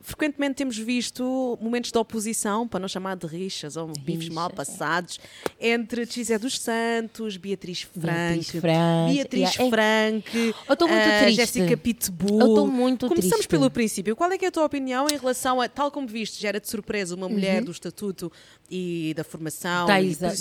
[0.00, 4.48] frequentemente temos visto momentos de oposição, para não chamar de rixas ou bifes Rixa, mal
[4.48, 5.20] passados,
[5.60, 11.18] entre Gisé dos Santos, Beatriz Beatriz Frank, Beatriz yeah, é- Frank, Eu tô muito a
[11.20, 11.36] triste.
[11.36, 12.40] Jéssica Pitbull.
[12.40, 13.48] Eu tô muito Começamos triste.
[13.50, 14.16] pelo princípio.
[14.16, 16.68] Qual é é a tua opinião em relação a, tal como viste, já era de
[16.70, 17.66] surpresa uma mulher Uhum.
[17.66, 18.32] do estatuto
[18.70, 20.34] e da formação Da e da da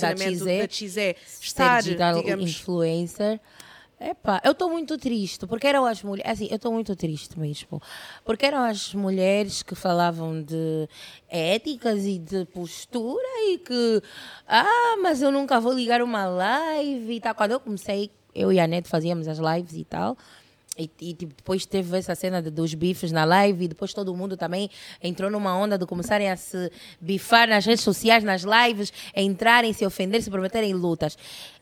[0.88, 3.41] ser estar, digital digamos, influencer.
[4.04, 7.80] Epá, eu estou muito triste, porque eram as mulheres, assim, eu estou muito triste mesmo,
[8.26, 10.90] porque eram as mulheres que falavam de
[11.30, 14.02] éticas e de postura e que,
[14.48, 17.36] ah, mas eu nunca vou ligar uma live e tal.
[17.36, 20.18] Quando eu comecei, eu e a Net fazíamos as lives e tal,
[20.76, 24.16] e, e, tipo, depois teve essa cena de- dos bifes na live e depois todo
[24.16, 24.68] mundo também
[25.04, 29.86] entrou numa onda de começarem a se bifar nas redes sociais, nas lives, entrarem, se
[29.86, 31.16] ofender, se prometerem lutas.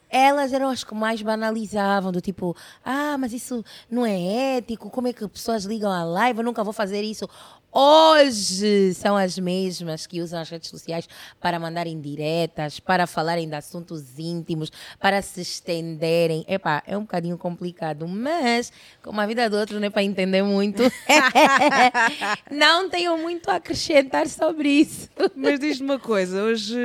[0.09, 5.07] Elas eram as que mais banalizavam, do tipo, ah, mas isso não é ético, como
[5.07, 7.27] é que pessoas ligam à live, eu nunca vou fazer isso.
[7.71, 11.07] Hoje são as mesmas que usam as redes sociais
[11.39, 16.43] para mandarem diretas, para falarem de assuntos íntimos, para se estenderem.
[16.47, 18.71] Epá, é um bocadinho complicado, mas
[19.03, 20.81] como a vida do outro não é para entender muito,
[22.49, 25.09] não tenho muito a acrescentar sobre isso.
[25.35, 26.75] Mas diz-me uma coisa, hoje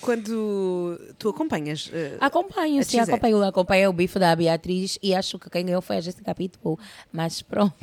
[0.00, 5.50] quando tu acompanhas eh, Acompanho, sim, acompanho, acompanho o bife da Beatriz e acho que
[5.50, 6.78] quem ganhou foi a Jéssica Pitbull.
[7.12, 7.74] Mas pronto.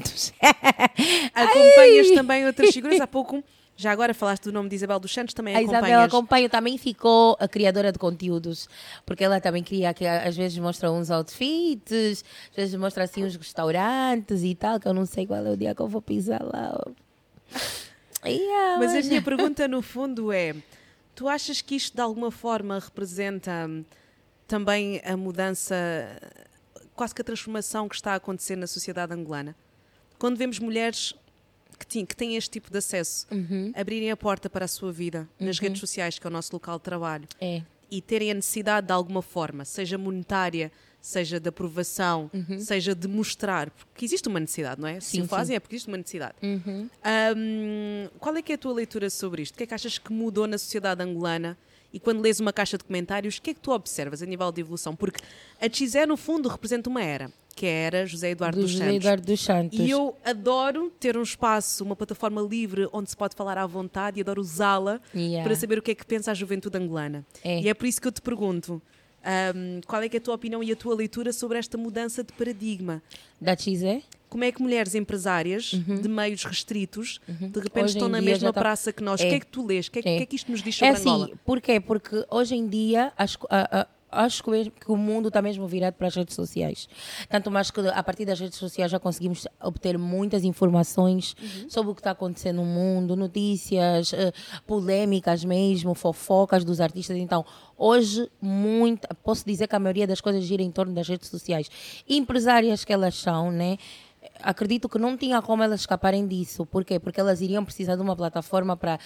[1.34, 3.44] acompanhas também outras figuras, há pouco
[3.76, 6.04] já agora falaste do nome de Isabel dos Santos, também A Isabel acompanhas.
[6.14, 8.68] acompanho também ficou a criadora de conteúdos,
[9.06, 13.38] porque ela também cria que às vezes mostra uns outfits, às vezes mostra assim uns
[13.38, 16.44] restaurantes e tal, que eu não sei qual é o dia que eu vou pisar
[16.44, 16.78] lá.
[18.26, 20.54] Yeah, Mas a mas- minha pergunta no fundo é:
[21.16, 23.86] tu achas que isto de alguma forma representa hum,
[24.46, 25.76] também a mudança,
[26.96, 29.56] quase que a transformação que está a acontecer na sociedade angolana?
[30.18, 31.14] Quando vemos mulheres
[31.80, 33.72] que têm, que têm este tipo de acesso Uhum.
[33.76, 36.78] abrirem a porta para a sua vida nas redes sociais, que é o nosso local
[36.78, 37.62] de trabalho, É.
[37.89, 43.70] e terem a necessidade de alguma forma, seja monetária, seja de aprovação, seja de mostrar,
[43.72, 45.00] porque existe uma necessidade, não é?
[45.00, 45.22] Se Uhum.
[45.24, 45.56] Sim, o fazem sim.
[45.56, 46.36] é porque existe uma necessidade.
[46.44, 46.89] Uhum.
[47.38, 49.54] Hum, qual é que é a tua leitura sobre isto?
[49.54, 51.58] O que é que achas que mudou na sociedade angolana?
[51.92, 54.52] E quando lês uma caixa de comentários, o que é que tu observas a nível
[54.52, 54.96] de evolução?
[54.96, 55.22] Porque
[55.60, 58.86] a Xé, no fundo, representa uma era, que é era José Eduardo Do dos José
[58.86, 58.98] Santos.
[58.98, 59.80] Eduardo dos Santos.
[59.80, 64.17] E eu adoro ter um espaço, uma plataforma livre onde se pode falar à vontade
[64.17, 65.43] e adoro usá-la Yeah.
[65.43, 67.26] para saber o que é que pensa a juventude angolana.
[67.43, 67.60] É.
[67.62, 68.82] E é por isso que eu te pergunto,
[69.56, 72.32] hum, qual é é a tua opinião e a tua leitura sobre esta mudança de
[72.32, 73.02] paradigma?
[73.41, 74.04] Da Xé?
[74.30, 77.84] Como é que mulheres empresárias de meios restritos de repente Uhum.
[77.84, 79.19] Hoje estão na mesma tá- praça que nós?
[79.19, 79.26] É.
[79.26, 79.88] O que é que tu lês?
[79.88, 80.17] O que é, que- É.
[80.17, 81.26] que é que isto nos diz É sobre Angola?
[81.26, 81.80] assim, porquê?
[81.80, 86.08] Porque hoje em dia as a- a- acho que, o mundo está mesmo virado para
[86.08, 86.88] as redes sociais.
[87.30, 91.36] Tanto mais que a partir das redes sociais já conseguimos obter muitas informações
[91.67, 94.32] sobre o que está acontecendo no mundo, notícias, eh,
[94.65, 97.15] polêmicas mesmo, fofocas dos artistas.
[97.17, 97.45] Então,
[97.78, 101.69] hoje, muito, posso dizer que a maioria das coisas gira em torno das redes sociais.
[102.08, 103.78] Empresárias que elas são, né?
[104.41, 106.65] acredito que não tinha como elas escaparem disso.
[106.65, 107.00] Por quê?
[107.00, 109.00] Porque elas iriam precisar de uma plataforma para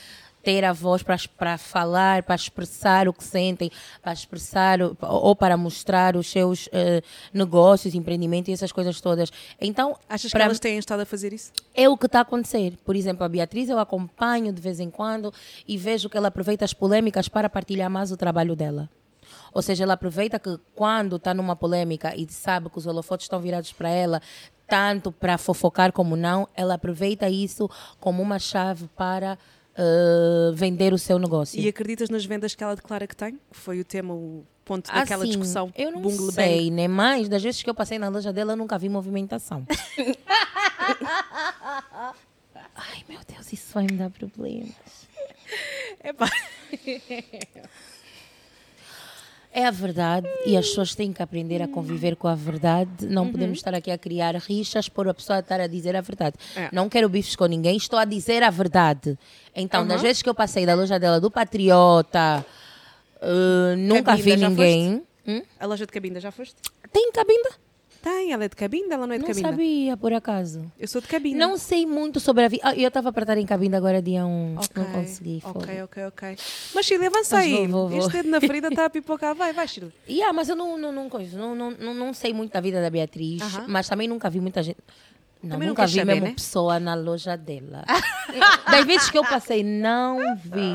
[0.43, 5.55] ter a voz, para, falar, para expressar o que sentem, para expressar o- ou para
[5.55, 7.01] mostrar os seus eh,
[7.33, 9.31] negócios, empreendimentos e essas coisas todas.
[9.59, 11.51] Então, Achas que elas têm estado a fazer isso?
[11.73, 12.77] é o que está a acontecer.
[12.83, 15.33] Por exemplo, a Beatriz eu acompanho de vez em quando
[15.67, 18.89] e vejo que ela aproveita as polêmicas para partilhar mais o trabalho dela.
[19.53, 23.39] Ou seja, ela aproveita que quando está numa polêmica e sabe que os holofotes estão
[23.39, 24.21] virados para ela,
[24.67, 29.37] tanto para fofocar como não, ela aproveita isso como uma chave para
[29.75, 31.59] eh, vender o seu negócio.
[31.59, 33.39] E acreditas nas vendas que ela declara que tem?
[33.51, 35.71] Foi o tema, o ponto daquela Assim, discussão.
[35.75, 36.33] Eu não Bungle Bang.
[36.33, 36.87] sei, né?
[36.87, 39.65] Mas das vezes que eu passei na loja dela, eu nunca vi movimentação.
[42.75, 44.73] Ai, meu Deus, isso vai me dar problemas.
[46.03, 46.29] Epá,
[49.55, 53.05] É a verdade e as pessoas têm que aprender a conviver com a verdade.
[53.05, 56.35] Não podemos estar aqui a criar rixas por a pessoa estar a dizer a verdade.
[56.55, 56.69] É.
[56.71, 59.17] Não quero bifes com ninguém, estou a dizer a verdade.
[59.55, 62.43] Então, das vezes que eu passei da loja dela do Patriota,
[63.21, 65.03] eh, nunca Cabinda, vi ninguém.
[65.25, 65.41] Hum?
[65.59, 66.55] a loja de Cabinda já foste?
[66.91, 67.51] Tem cabinda?
[68.03, 69.47] Tem, ela é de Cabinda, ela não é de Não Cabinda.
[69.49, 70.69] sabia, por acaso.
[70.77, 71.39] Eu sou de Cabinda.
[71.39, 72.61] Não sei muito sobre a vida.
[72.65, 74.55] Ah, eu estava para estar em cabinda agora dia 1.
[74.57, 75.41] Ok, Não consegui.
[75.45, 75.83] Ok, foda.
[75.85, 76.37] ok, ok.
[76.75, 77.65] Mas Shirley, avança Mas aí.
[77.65, 77.99] vou, vou, vou.
[77.99, 79.33] Este dedo na ferida está a pipocar.
[79.33, 79.93] Vai, vai, Shirley.
[80.07, 82.81] Yeah, mas eu não, não, não, coisa, não, não, não, não sei muito da vida
[82.81, 83.65] da Beatriz, Aham.
[83.69, 84.79] mas também nunca vi muita gente.
[85.41, 86.33] Não, Também não nunca vi saber, mesmo né?
[86.33, 87.83] pessoa na loja dela.
[88.69, 90.73] das vezes que eu passei, não vi.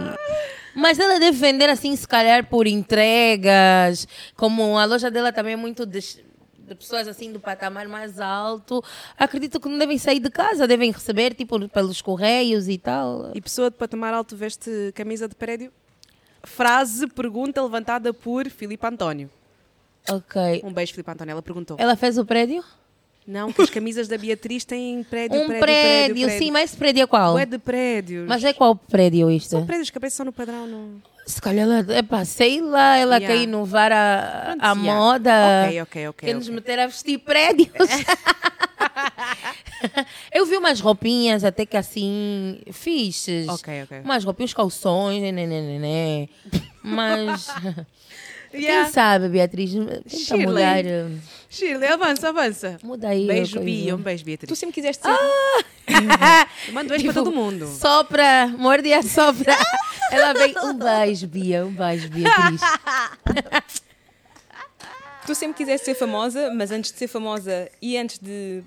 [0.75, 4.07] Mas ela deve vender assim, se calhar por entregas.
[4.37, 6.21] Como a loja dela também é muito des-
[6.69, 8.83] de pessoas assim do patamar mais alto,
[9.17, 13.33] acredito que não devem sair de casa, devem receber tipo pelos correios e tal.
[13.35, 15.73] E pessoa de patamar alto veste camisa de prédio?
[16.45, 19.31] Frase, pergunta levantada por Filipe António.
[20.09, 20.63] Ok.
[20.65, 21.33] Um beijo, Filipe António.
[21.33, 21.77] Ela perguntou.
[21.81, 22.65] Ela fez o prédio?
[23.27, 26.79] Não, que as camisas da Beatriz têm prédio, um prédio, prédio, prédio, sim, mas esse
[26.79, 27.39] prédio é qual?
[27.39, 28.27] É de prédios.
[28.27, 29.51] Mas é qual prédio isto?
[29.51, 30.67] São prédios que aparecem só no padrão.
[30.67, 31.03] Não...
[31.29, 33.35] Se calhar ela, epá, sei lá, ela Yeah.
[33.37, 34.83] quer inovar a, a yeah.
[34.83, 35.31] moda.
[35.67, 37.69] Ok, ok, ok, Quer nos meter a vestir prédios.
[40.33, 43.47] Eu vi umas roupinhas até que assim, fixes.
[43.47, 44.01] Ok, ok.
[44.01, 46.29] Umas roupinhas, calções, né, né, né, né, né.
[46.83, 47.49] Mas,
[48.53, 48.85] Yeah.
[48.85, 50.47] quem sabe, Beatriz, tenta Shirley.
[50.47, 50.85] mudar.
[50.87, 51.07] eh,
[51.51, 52.79] Shirley, avança, avança.
[52.83, 53.27] Muda aí.
[53.27, 53.63] Beijo, a.
[53.63, 53.95] Bia.
[53.95, 54.59] Um beijo, Tu Beatriz.
[54.59, 55.11] sempre quiseste ser.
[55.11, 57.67] Eu Mando beijo para todo mundo.
[57.67, 59.55] Sopra, morde e assopra.
[60.11, 62.61] Ela vem, um beijo, Bia, um beijo, Beatriz.
[65.27, 68.63] Tu sempre quiseste ser famosa, mas antes de ser famosa e antes de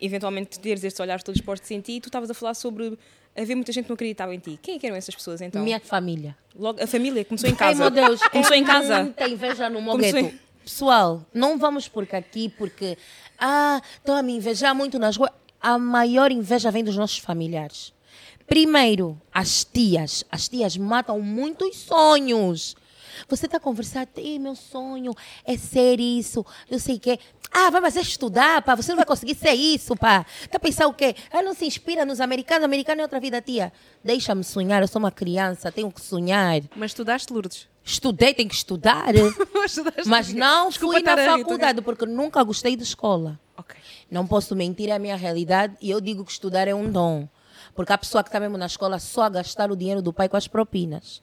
[0.00, 2.98] eventualmente teres estes olhares todos postos em ti, tu estavas a falar sobre
[3.42, 4.58] haver muita gente que não acreditava em ti.
[4.62, 5.62] Quem é que eram essas pessoas então?
[5.62, 6.36] Minha família.
[6.56, 7.78] Logo, a família começou em Ai, casa.
[7.80, 9.02] meu Deus, Começou é em casa.
[9.02, 10.18] Muita inveja no Mogueto.
[10.18, 12.96] em- Pessoal, não vamos por aqui porque.
[13.38, 15.30] Ah, estão a me invejar muito nas ruas.
[15.60, 17.92] A maior inveja vem dos nossos familiares.
[18.46, 20.24] Primeiro, as tias.
[20.30, 22.76] As tias matam muitos sonhos.
[23.28, 25.12] Você está a conversar, Ei, meu sonho
[25.44, 27.18] é ser isso, eu sei o quê.
[27.52, 30.24] Ah, vai é estudar, pá, você não vai conseguir ser isso, pá.
[30.50, 31.14] Tá a pensar o quê?
[31.32, 33.72] Ah, não se inspira nos americanos, americano é outra vida, tia.
[34.02, 36.60] Deixa-me sonhar, eu sou uma criança, tenho que sonhar.
[36.74, 37.68] Mas estudaste, Lourdes?
[37.84, 39.12] Estudei, tenho que estudar.
[40.06, 43.38] Mas não Desculpa fui na a tô- faculdade porque nunca gostei de escola.
[43.56, 43.76] Ok.
[44.10, 47.28] Não posso mentir, é a minha realidade e eu digo que estudar é um dom.
[47.74, 50.28] Porque há pessoa que está mesmo na escola só a gastar o dinheiro do pai
[50.28, 51.22] com as propinas.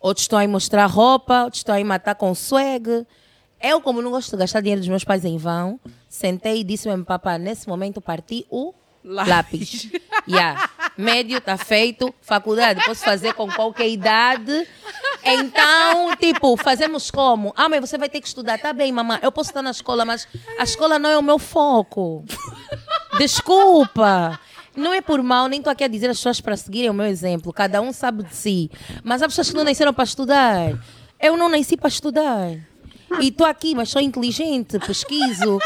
[0.00, 3.06] Outros estão aí mostrar roupa, outros estão aí matar com swag.
[3.60, 6.88] Eu, como não gosto de gastar dinheiro dos meus pais em vão, sentei e disse
[6.88, 8.72] mesmo, papá, nesse momento parti o
[9.04, 9.28] Lápis.
[9.28, 9.90] lápis.
[10.28, 10.68] Yeah.
[10.98, 14.68] Médio está feito, faculdade posso fazer com qualquer idade.
[15.24, 17.52] Então, tipo, fazemos como?
[17.56, 18.58] Ah, mas você vai ter que estudar.
[18.58, 21.38] Tá bem, mamãe, eu posso estar na escola, mas a escola não é o meu
[21.38, 22.24] foco.
[23.18, 24.38] Desculpa.
[24.76, 27.06] Não é por mal, nem estou aqui a dizer as pessoas para seguirem o meu
[27.06, 27.52] exemplo.
[27.52, 28.70] Cada um sabe de si.
[29.02, 30.78] Mas há pessoas que não nasceram para estudar.
[31.18, 32.56] Eu não nasci para estudar.
[33.20, 35.58] E estou aqui, mas sou inteligente, pesquiso.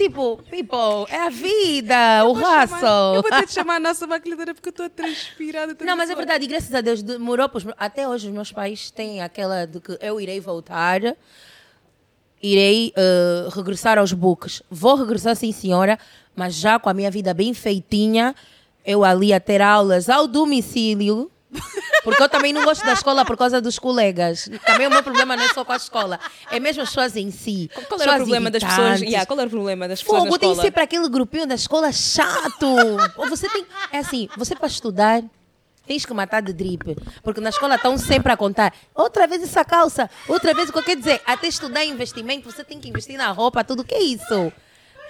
[0.00, 2.86] Tipo, people, é a vida, o raço.
[3.14, 5.74] Eu vou ter de chamar a nossa maquilhadora porque eu estou transpirada.
[5.74, 7.50] tô Não, mas é verdade, e graças a Deus demorou.
[7.76, 11.02] Até hoje os meus pais têm aquela de que eu irei voltar,
[12.42, 14.62] irei eh, regressar aos books.
[14.70, 15.98] Vou regressar, sim, senhora,
[16.34, 18.34] mas já com a minha vida bem feitinha,
[18.84, 21.30] eu ali a ter aulas ao domicílio.
[22.04, 24.48] Porque eu também não gosto da escola por causa dos colegas.
[24.64, 26.18] Também o meu problema não é só com a escola,
[26.50, 27.68] é mesmo as pessoas em si.
[27.88, 29.00] Qual era o problema das pessoas?
[29.02, 30.66] Yeah, qual era o problema das pessoas Fogo, na tem escola?
[30.66, 32.66] sempre aquele grupinho da escola chato.
[33.18, 33.66] Ou você tem.
[33.92, 35.24] É assim, você para estudar.
[35.90, 36.96] Tens que matar de drip.
[37.20, 38.72] Porque na escola estão sempre a contar.
[38.94, 40.08] Outra vez essa calça.
[40.28, 40.70] Outra vez.
[40.70, 43.82] Quer dizer, até estudar investimento, você tem que investir na roupa, tudo.
[43.82, 44.52] que é isso?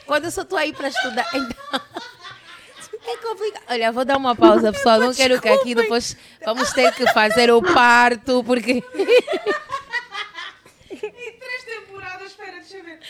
[0.06, 1.28] Quando eu só estou aí para estudar.
[1.36, 3.12] Então.
[3.12, 3.62] É complicado.
[3.68, 4.98] Olha, vou dar uma pausa, pessoal.
[5.00, 8.72] Não quero que aqui depois vamos ter que fazer o parto, porque.
[8.72, 8.82] Em
[11.38, 13.00] três temporadas, espera, deixa eu ver.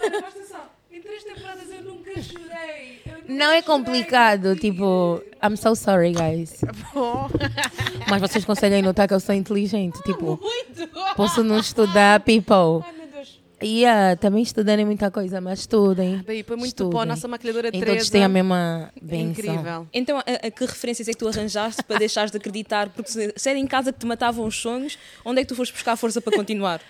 [0.00, 0.62] Olha, presta atenção.
[0.90, 3.02] Em três temporadas eu nunca chorei.
[3.28, 6.60] Não é complicado, tipo, I'm so sorry, guys.
[6.94, 7.28] Bom.
[8.08, 10.88] Mas vocês conseguem notar que eu sou inteligente, tipo, Muito.
[11.14, 12.82] posso não estudar, people.
[12.84, 13.38] Ai, meu Deus.
[13.60, 16.18] E yeah, também estudando é muita coisa, mas estudem.
[16.18, 16.92] Bem, foi muito estudem.
[16.92, 17.00] bom.
[17.00, 17.86] A nossa maquilhadora Teresa.
[17.86, 19.30] todos têm a mesma benção.
[19.30, 19.86] Incrível.
[19.92, 22.88] Então, a, a que referências é que tu arranjaste para deixares de acreditar?
[22.88, 25.54] Porque se, se era em casa que te matavam os sonhos, onde é que tu
[25.54, 26.80] foste buscar força para continuar?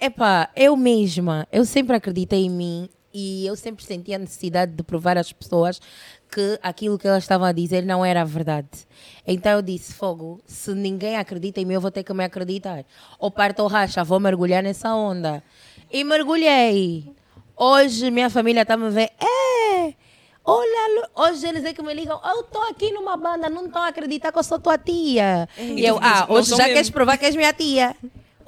[0.00, 4.82] Epá, eu mesma, eu sempre acreditei em mim e eu sempre senti a necessidade de
[4.82, 5.80] provar às pessoas
[6.30, 8.68] que aquilo que elas estavam a dizer não era a verdade.
[9.26, 12.84] Então eu disse, fogo, se ninguém acredita em mim, eu vou ter que me acreditar.
[13.18, 15.42] Ou parto ou racha, vou mergulhar nessa onda.
[15.90, 17.10] E mergulhei.
[17.56, 19.94] Hoje minha família está a me ver, é...
[20.50, 23.88] Olha, hoje eles é que me ligam, eu estou aqui numa banda, não estão a
[23.88, 25.46] acreditar que eu sou tua tia.
[25.58, 27.94] E eu, ah, dizes, "Não hoje já mesmo." queres provar que és minha tia.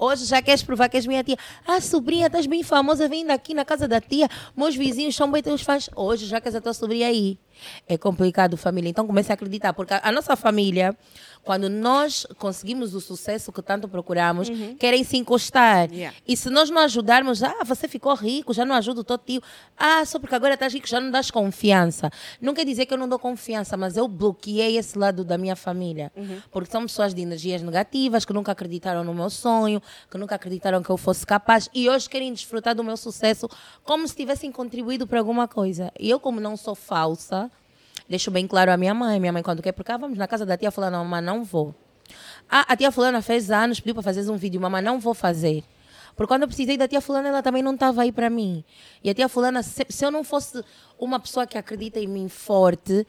[0.02, 1.36] Hoje já queres provar que és minha tia.
[1.66, 4.30] Ah, sobrinha, estás bem famosa, vindo aqui na casa da tia.
[4.56, 5.90] Meus vizinhos são bem teus fãs.
[5.94, 7.38] Hoje já queres a tua sobrinha aí.
[7.88, 8.88] É complicado, família.
[8.88, 10.96] Então comece a acreditar, porque a, a nossa família,
[11.42, 15.90] quando nós conseguimos o sucesso que tanto procuramos, querem se encostar.
[15.92, 16.16] Yeah.
[16.26, 19.42] E se nós não ajudarmos, ah, você ficou rico, já não ajuda o teu tio.
[19.76, 22.10] Ah, só porque agora estás rico, já não dás confiança.
[22.40, 25.56] Não quer dizer que eu não dou confiança, mas eu bloqueei esse lado da minha
[25.56, 26.12] família.
[26.50, 30.82] Porque são pessoas de energias negativas, que nunca acreditaram no meu sonho, que nunca acreditaram
[30.82, 33.48] que eu fosse capaz e hoje querem desfrutar do meu sucesso
[33.84, 35.92] como se tivessem contribuído para alguma coisa.
[35.98, 37.49] E eu, como não sou falsa,
[38.10, 39.20] deixo bem claro à minha mãe.
[39.20, 41.72] Minha mãe, quando quer por cá, vamos na casa da tia fulana, mas não vou.
[42.50, 45.62] Ah, a tia fulana fez anos, pediu para fazer um vídeo, mamãe, não vou fazer.
[46.16, 48.64] Porque quando eu precisei da tia fulana, ela também não estava aí para mim.
[49.02, 50.62] E a tia fulana, se, se eu não fosse
[50.98, 53.06] uma pessoa que acredita em mim forte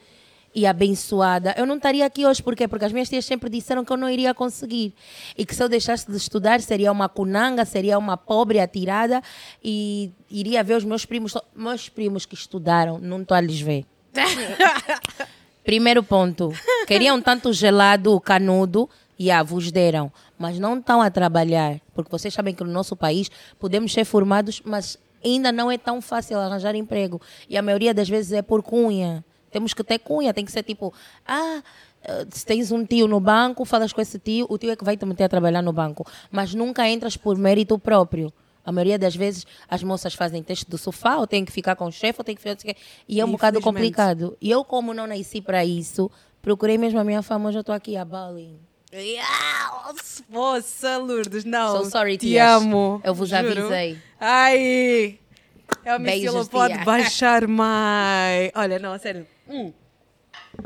[0.54, 2.40] e abençoada, eu não estaria aqui hoje.
[2.40, 2.68] Por quê?
[2.68, 4.94] Porque as minhas tias sempre disseram que eu não iria conseguir.
[5.36, 9.20] E que se eu deixasse de estudar, seria uma cunanga, seria uma pobre atirada
[9.64, 13.84] e iria ver os meus primos, meus primos que estudaram, não estou a lhes ver.
[15.64, 16.52] Primeiro ponto.
[16.86, 20.12] Queriam tanto gelado, canudo, e ah, vos deram.
[20.38, 21.80] Mas não estão a trabalhar.
[21.94, 26.00] Porque vocês sabem que no nosso país podemos ser formados, mas ainda não é tão
[26.00, 27.20] fácil arranjar emprego.
[27.48, 29.24] E a maioria das vezes é por cunha.
[29.50, 30.92] Temos que ter cunha, tem que ser tipo,
[31.26, 31.62] ah,
[32.02, 34.84] eh, se tens um tio no banco, falas com esse tio, o tio é que
[34.84, 36.06] vai te meter a trabalhar no banco.
[36.30, 38.32] Mas nunca entras por mérito próprio.
[38.64, 41.86] A maioria das vezes as moças fazem teste do sofá, ou têm que ficar com
[41.86, 42.56] o chefe, ou têm que ficar.
[43.08, 44.36] E é um bocado complicado.
[44.40, 47.74] E eu, como não nasci para isso, procurei mesmo a minha fama, hoje eu estou
[47.74, 48.60] aqui a Bali.
[48.94, 49.94] Yeah,
[50.28, 51.82] Moça, Lourdes, não.
[51.84, 52.62] So sorry, Te tias.
[52.62, 53.00] amo.
[53.02, 53.48] Eu vos juro.
[53.48, 53.98] avisei.
[54.20, 55.18] Ai!
[55.84, 56.84] É o Beijos, Missila pode tia.
[56.84, 58.50] baixar mais.
[58.54, 59.26] Olha, não, a sério.
[59.48, 59.72] Hum.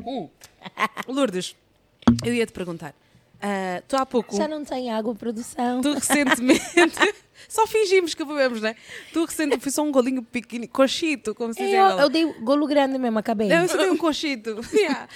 [0.05, 0.29] Hum.
[1.07, 1.55] Lourdes,
[2.25, 2.93] eu ia te perguntar.
[3.41, 4.37] ah, tu há pouco.
[4.37, 5.81] Já não tem água, produção.
[5.81, 6.63] Tu recentemente.
[7.49, 8.75] só fingimos que bebemos, né?
[9.13, 9.63] Tu recentemente.
[9.63, 13.19] Foi só um golinho pequeno, coxito, como se diz Eu, eu dei golo grande mesmo,
[13.19, 13.53] acabei.
[13.53, 14.61] Eu só dei um coxito.
[14.77, 15.09] Yeah.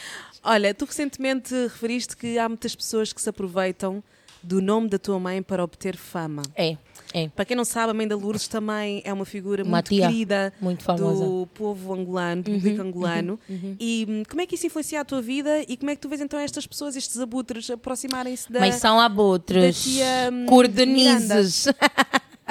[0.42, 4.02] Olha, tu recentemente referiste que há muitas pessoas que se aproveitam
[4.42, 6.42] do nome da tua mãe para obter fama.
[6.56, 6.78] É,
[7.12, 7.28] é.
[7.28, 10.06] Para quem não sabe, a mãe da Lourdes também é uma figura Uma muito tia
[10.06, 11.24] querida muito famosa.
[11.24, 13.38] do povo angolano, do público angolano.
[13.78, 16.08] E hum, como é que isso influencia a tua vida e como é que tu
[16.08, 18.60] vês então estas pessoas, estes abutres, aproximarem-se da.
[18.60, 19.76] Mas são abutres.
[19.76, 21.66] da tia, hum, Cordenizes.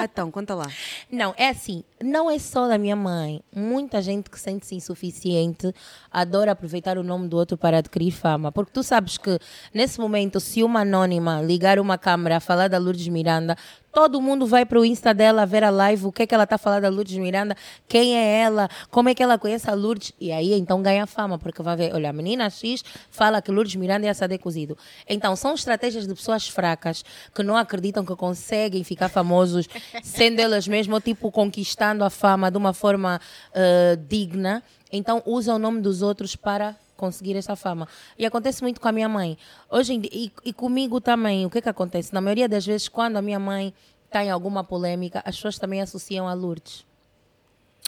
[0.04, 0.66] Então, conta lá.
[1.10, 3.42] Não, é assim, não é só da minha mãe.
[3.54, 5.72] Muita gente que sente-se insuficiente
[6.10, 8.50] adora aproveitar o nome do outro para adquirir fama.
[8.50, 9.38] Porque tu sabes que,
[9.72, 13.56] nesse momento, se uma anônima ligar uma câmera a falar da Lourdes Miranda,
[13.92, 16.44] todo mundo vai para o Insta dela ver a live, o que é que ela
[16.44, 17.56] está falando da Lourdes Miranda,
[17.88, 20.12] quem é ela, como é que ela conhece a Lourdes.
[20.20, 23.76] E aí, então, ganha fama, porque vai ver, olha, a menina X fala que Lourdes
[23.76, 24.76] Miranda é assada e cozido.
[25.08, 29.68] Então, são estratégias de pessoas fracas que não acreditam que conseguem ficar famosos,
[30.02, 33.20] sendo elas mesmo, tipo, conquistando a fama de uma forma
[33.52, 34.62] eh, digna.
[34.92, 37.88] Então, usam o nome dos outros para conseguir essa fama.
[38.18, 39.38] E acontece muito com a minha mãe.
[39.70, 42.12] Hoje dia, e, e comigo também, o que é que acontece?
[42.12, 43.72] Na maioria das vezes, quando a minha mãe
[44.04, 46.84] está em alguma polêmica, as pessoas também associam a Lourdes.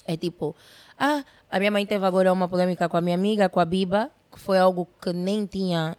[0.06, 0.56] É tipo,
[0.98, 4.10] ah, a minha mãe teve agora uma polêmica com a minha amiga, com a Biba,
[4.32, 5.94] que foi algo que nem tinha,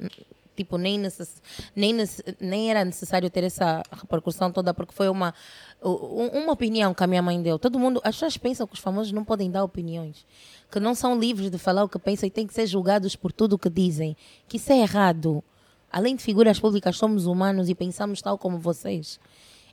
[0.55, 1.41] tipo, nem, necess,
[1.75, 5.33] nem, nece- nem era necessário ter essa repercussão toda, porque foi uma,
[5.81, 7.57] uma opinião que a minha mãe deu.
[7.59, 10.25] Todo mundo, as pessoas pensam que os famosos não podem dar opiniões,
[10.71, 13.31] que não são livres de falar o que pensam e têm que ser julgados por
[13.31, 14.15] tudo o que dizem,
[14.47, 15.43] que isso é errado.
[15.91, 19.19] Além de figuras públicas, somos humanos e pensamos tal como vocês.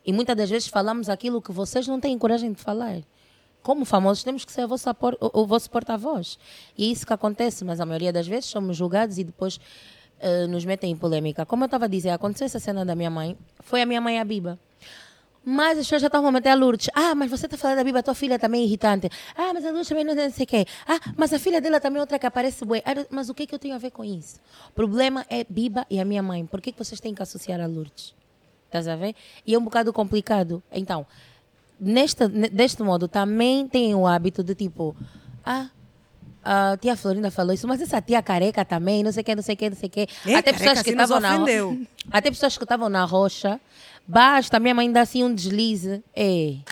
[0.04, 3.00] E muitas das vezes falamos aquilo que vocês não têm coragem de falar.
[3.62, 6.38] Como famosos, temos que ser o vosso porta-voz.
[6.76, 9.60] E é isso que acontece, mas a maioria das vezes somos julgados e depois
[10.20, 11.44] eh, nos metem em polêmica.
[11.46, 14.18] Como eu estava a dizer, aconteceu essa cena da minha mãe, foi a minha mãe
[14.20, 14.58] a Biba.
[15.42, 16.90] Mas as pessoas já estavam a meter a Lourdes.
[16.94, 19.08] Ah, mas você está falando da Biba, tua filha também é irritante.
[19.34, 20.66] Ah, mas a Lourdes também não não sei o quê.
[20.86, 22.82] Ah, mas a filha dela também é outra que aparece bué.
[22.84, 24.38] Ah, Mas o que é que eu tenho a ver com isso?
[24.68, 26.44] O problema é Biba e a minha mãe.
[26.44, 28.14] Por que, que vocês têm que associar a Lourdes?
[28.66, 29.14] Estás a ver?
[29.46, 30.62] E é um bocado complicado.
[30.70, 31.06] Então,
[31.80, 34.94] neste, ne- deste modo, também tem o hábito de tipo,
[35.42, 35.70] ah,
[36.42, 39.42] a tia Florinda falou isso, mas essa tia careca também, não sei o que, não
[39.42, 40.00] sei o que, não sei o que.
[40.26, 41.36] É, Até pessoas que assim estavam na.
[42.10, 43.60] Até pessoas que estavam na rocha,
[44.06, 46.02] basta minha mãe dar assim um deslize.
[46.14, 46.62] Ei,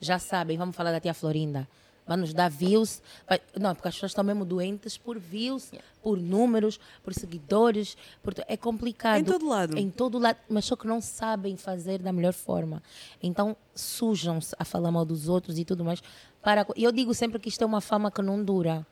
[0.00, 1.66] já sabem, vamos falar da tia Florinda.
[2.06, 3.02] Vai nos dar views.
[3.28, 5.70] Vai- não, porque as pessoas estão mesmo doentes por views,
[6.02, 7.98] por números, por seguidores.
[8.22, 9.18] Por, é complicado.
[9.20, 9.76] Em todo lado.
[9.78, 12.82] Em todo lado, mas só que não sabem fazer da melhor forma.
[13.22, 16.02] Então sujam-se a falar mal dos outros e tudo mais.
[16.40, 18.86] Para, e eu digo sempre que isto é uma fama que não dura.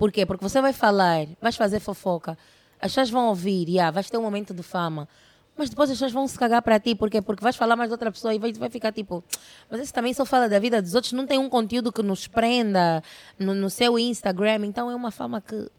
[0.00, 0.24] Por quê?
[0.24, 2.38] Porque você vai falar, vais fazer fofoca,
[2.80, 5.06] as pessoas vão ouvir, yeah, vais ter um momento de fama.
[5.54, 7.92] Mas depois as pessoas vão se cagar para ti, porque Porque vais falar mais de
[7.92, 9.22] outra pessoa e vai, vai ficar tipo.
[9.70, 12.26] Mas esse também só fala da vida dos outros, não tem um conteúdo que nos
[12.26, 13.04] prenda
[13.38, 15.70] no, no seu Instagram, então é uma fama que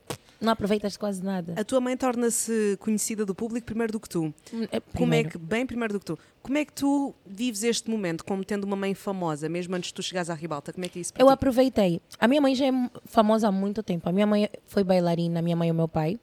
[0.41, 1.53] não aproveitas quase nada.
[1.55, 4.33] A tua mãe torna-se conhecida do público primeiro do que tu.
[4.53, 5.29] É, Como é primeiro.
[5.29, 8.63] que, bem primeiro do que tu, como é que tu vives este momento como tendo
[8.63, 10.73] uma mãe famosa, mesmo antes de tu chegares à ribalta?
[10.73, 11.33] Como é que é isso Eu ti?
[11.33, 12.01] aproveitei.
[12.19, 12.71] A minha mãe já é
[13.05, 14.09] famosa há muito tempo.
[14.09, 16.19] A minha mãe foi bailarina, a minha mãe e o meu pai,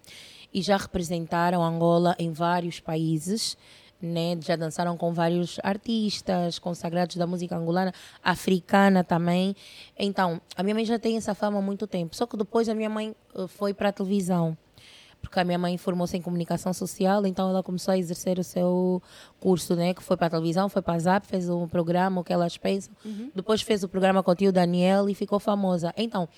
[0.52, 3.56] e já representaram Angola em vários países.
[4.01, 4.38] Né?
[4.40, 7.92] Já dançaram com vários artistas consagrados da música angolana,
[8.22, 9.57] africana também.
[9.99, 12.14] Então, a minha mãe já tem essa fama há muito tempo.
[12.14, 14.57] Só que depois a minha mãe eh, foi para a televisão
[15.20, 19.03] porque a minha mãe formou-se em comunicação social, então ela começou a exercer o seu
[19.40, 19.92] curso, né?
[19.92, 22.57] Que foi para a televisão, foi para a ZAP, fez um programa, o que elas
[22.57, 22.94] pensam.
[23.34, 25.92] Depois fez o programa com o tio Daniel e ficou famosa.
[25.96, 26.28] Então,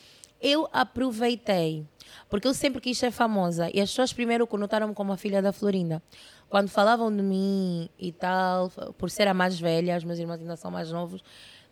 [0.41, 1.87] eu aproveitei,
[2.29, 3.71] porque eu sempre quis ser famosa.
[3.73, 6.03] E as pessoas primeiro conotaram-me como a filha da Florinda.
[6.49, 10.57] Quando falavam de mim e tal, por ser a mais velha, os meus irmãos ainda
[10.57, 11.23] são mais novos,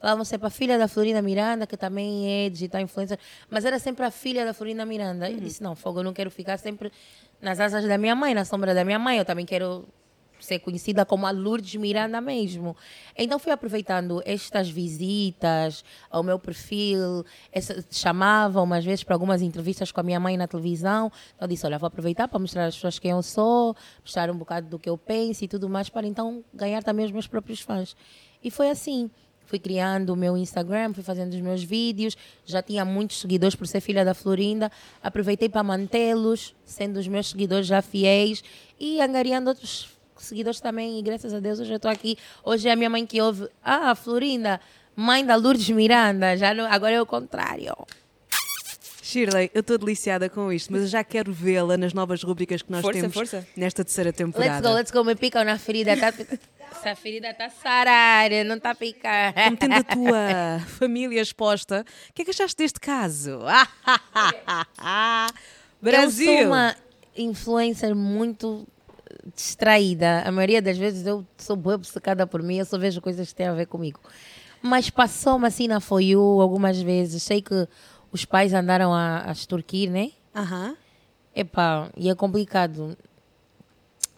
[0.01, 3.19] falavam sempre a filha da Florinda Miranda, que também é digital influencer,
[3.51, 5.29] mas era sempre a filha da Florinda Miranda.
[5.29, 6.93] Eu disse, não, fogo, eu não quero ficar sempre
[7.41, 9.89] nas asas da minha mãe, na sombra da minha mãe, eu também quero
[10.41, 12.77] ser conhecida como a Lourdes Miranda mesmo.
[13.17, 17.25] Então fui aproveitando estas visitas ao meu perfil,
[17.91, 21.11] chamavam umas vezes para algumas entrevistas com a minha mãe na televisão.
[21.37, 24.69] Então disse, olha, vou aproveitar para mostrar às pessoas quem eu sou, mostrar um bocado
[24.69, 27.97] do que eu penso e tudo mais, para então ganhar também os meus próprios fãs.
[28.43, 29.11] E foi assim.
[29.49, 32.15] Fui criando o meu Instagram, fui fazendo os meus vídeos,
[32.45, 34.71] já tinha muitos seguidores por ser filha da Florinda.
[35.03, 38.45] Aproveitei para mantê-los, sendo os meus seguidores já fiéis
[38.79, 40.99] e angariando outros seguidores também.
[40.99, 42.17] E graças a Deus hoje eu estou aqui.
[42.45, 43.49] Hoje é a minha mãe que ouve.
[43.63, 44.61] Ah, Florinda,
[44.95, 46.37] mãe da Lourdes Miranda.
[46.37, 47.75] Já não, agora é o contrário.
[49.03, 52.71] Shirley, eu estou deliciada com isto, mas eu já quero vê-la nas novas rubricas que
[52.71, 53.47] nós Força, temos força.
[53.57, 54.69] nesta terceira Let's temporada.
[54.69, 55.03] go, let's go.
[55.03, 55.97] Me picam na ferida.
[55.97, 56.13] Tá...
[56.71, 59.33] Essa ferida está sarada, não está a picar.
[59.33, 63.41] Como tendo a tua família exposta, o que é que achaste deste caso?
[65.81, 66.31] Brasil!
[66.31, 66.77] Eu sou uma
[67.17, 68.67] influencer muito
[69.35, 70.23] distraída.
[70.25, 73.35] A maioria das vezes eu sou boa obcecada por mim, eu só vejo coisas que
[73.35, 74.01] têm a ver comigo.
[74.63, 77.23] Mas passou-me assim na For You algumas vezes.
[77.23, 77.69] Sei que
[78.11, 80.11] os pais andaram a, a extorquir, né?
[80.35, 80.77] Aham.
[81.35, 82.97] Epá, e é complicado.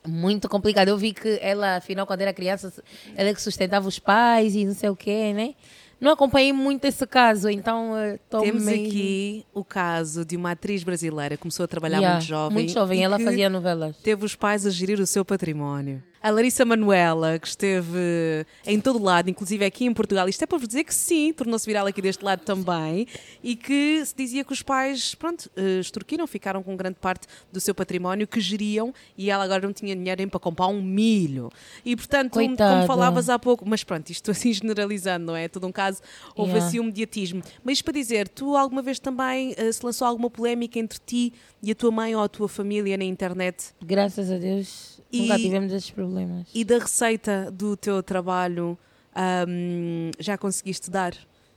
[0.07, 0.89] Muito complicado.
[0.89, 2.73] Eu vi que ela, afinal, quando era criança,
[3.15, 5.55] ela é que sustentava os pais e não sei o quê, né?
[6.01, 8.87] Não acompanhei muito esse caso, então eh, estou Temos meio...
[8.87, 12.55] aqui o caso de uma atriz brasileira que começou a trabalhar Yeah, muito jovem.
[12.55, 13.97] Muito jovem, ela fazia novelas.
[13.99, 16.03] Teve os pais a gerir o seu património.
[16.23, 20.59] A Larissa Manuela, que esteve em todo lado, inclusive aqui em Portugal, isto é para
[20.59, 23.07] vos dizer que sim, tornou-se viral aqui deste lado também,
[23.43, 27.59] e que se dizia que os pais, pronto, eh, extorquiram, ficaram com grande parte do
[27.59, 31.51] seu património que geriam e ela agora não tinha dinheiro nem para comprar um milho.
[31.87, 35.49] E portanto, como falavas há pouco, mas pronto, isto assim generalizando, não é?
[35.49, 36.03] Todo um caso,
[36.37, 36.67] houve Yeah.
[36.69, 37.43] assim um mediatismo.
[37.65, 41.33] Mas isto para dizer, tu alguma vez também eh, se lançou alguma polémica entre ti
[41.63, 43.69] e a tua mãe ou a tua família na internet?
[43.83, 46.10] Graças a Deus, E- nunca tivemos esses problemas.
[46.55, 48.79] E da receita do teu trabalho,
[49.15, 51.15] ahm, já conseguiste dar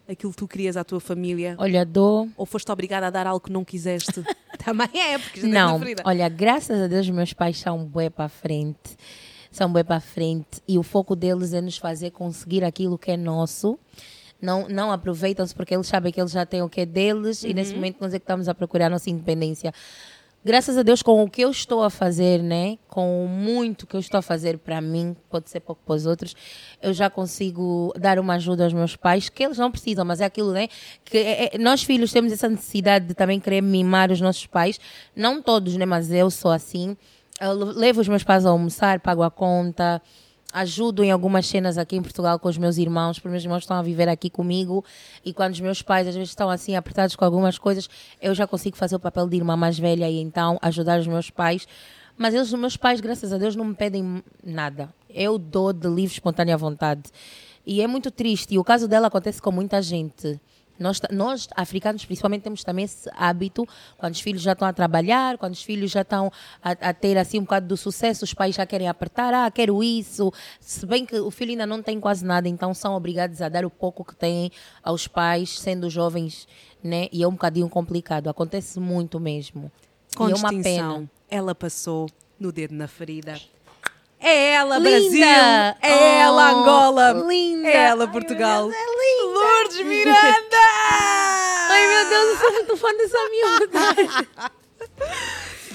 [0.07, 1.55] aquilo que tu querias à tua família?
[1.57, 2.29] Olha, dou.
[2.37, 4.23] Ou foste obrigada a dar algo que não quiseste?
[4.63, 8.97] Também é, porque já Não, olha, graças a Deus meus pais são bué para frente.
[9.51, 10.61] São bué para frente.
[10.67, 13.77] E o foco deles é nos fazer conseguir aquilo que é nosso.
[14.41, 17.53] Não, não aproveitam-se porque eles sabem que eles já têm o que é deles e
[17.53, 19.73] nesse momento nós é que estamos a procurar a nossa independência.
[20.45, 22.77] Graças a Deus, com o que eu estou a fazer, né?
[22.89, 26.35] Com muito que eu estou a fazer para mim, pode ser pouco para os outros,
[26.81, 30.25] eu já consigo dar uma ajuda aos meus pais, que eles não precisam, mas é
[30.25, 30.67] aquilo, né?
[31.05, 34.77] Que é- é- nós filhos temos essa necessidade de também querer mimar os nossos pais.
[35.15, 35.85] Não todos, né?
[35.85, 36.97] Mas eu sou assim.
[37.39, 40.01] Eu levo os meus pais a almoçar, pago a conta,
[40.53, 43.75] ajudo em algumas cenas aqui em Portugal com os meus irmãos, porque meus irmãos estão
[43.75, 44.85] a viver aqui comigo
[45.25, 47.89] e quando os meus pais às vezes estão assim apertados com algumas coisas,
[48.21, 51.31] eu já consigo fazer o papel de irmã mais velha e então ajudar os meus
[51.31, 51.67] pais.
[52.15, 54.93] Mas eles, os meus pais, graças a Deus, não me pedem nada.
[55.09, 57.03] Eu dou de livre, espontânea vontade.
[57.65, 58.53] E é muito triste.
[58.53, 60.39] E o caso dela acontece com muita gente.
[60.79, 63.67] Nós, nós, africanos, principalmente, temos também esse hábito,
[63.97, 67.17] quando os filhos já estão a trabalhar, quando os filhos já estão a, a ter
[67.17, 70.31] assim um bocado do sucesso, os pais já querem apertar, ah, quero isso.
[70.59, 73.65] Se bem que o filho ainda não tem quase nada, então são obrigados a dar
[73.65, 74.51] o pouco que têm
[74.83, 76.47] aos pais, sendo jovens,
[76.83, 77.07] né?
[77.11, 79.71] E é um bocadinho complicado, acontece muito mesmo.
[80.15, 81.09] Com e é uma pena.
[81.29, 82.09] ela passou
[82.39, 83.39] no dedo na ferida.
[84.23, 84.89] É ela, Linda!
[84.89, 85.23] Brasil!
[85.81, 87.11] É ela, Oh, Angola!
[87.27, 87.67] linda!
[87.67, 88.69] É ela, Ai, Portugal!
[88.69, 89.39] Deus, é linda!
[89.39, 90.57] Lourdes Miranda!
[91.69, 94.47] Ai meu Deus, eu sou muito fã dessa miúda.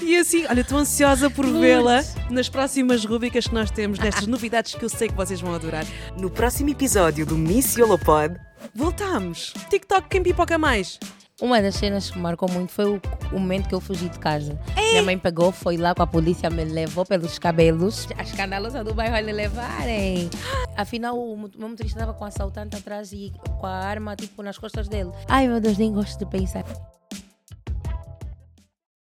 [0.01, 4.73] E assim, olha, estou ansiosa por vê-la nas próximas rubricas que nós temos, nestas novidades
[4.73, 5.85] que eu sei que vocês vão adorar.
[6.17, 8.35] No próximo episódio do Miss Yolopod,
[8.73, 9.53] voltamos.
[9.69, 10.97] TikTok, quem pipoca mais?
[11.41, 14.19] Uma das cenas que me marcou muito foi o, o momento que eu fugi de
[14.19, 14.59] casa.
[14.75, 18.07] Minha mãe pegou, foi lá com a polícia, me levou pelos cabelos.
[18.17, 20.29] A escandalosa do bairro lhe levarem.
[20.75, 24.57] Afinal, o meu motorista estava com o assaltante atrás e com a arma tipo nas
[24.57, 25.11] costas dele.
[25.27, 26.65] Ai meu Deus, nem gosto de pensar.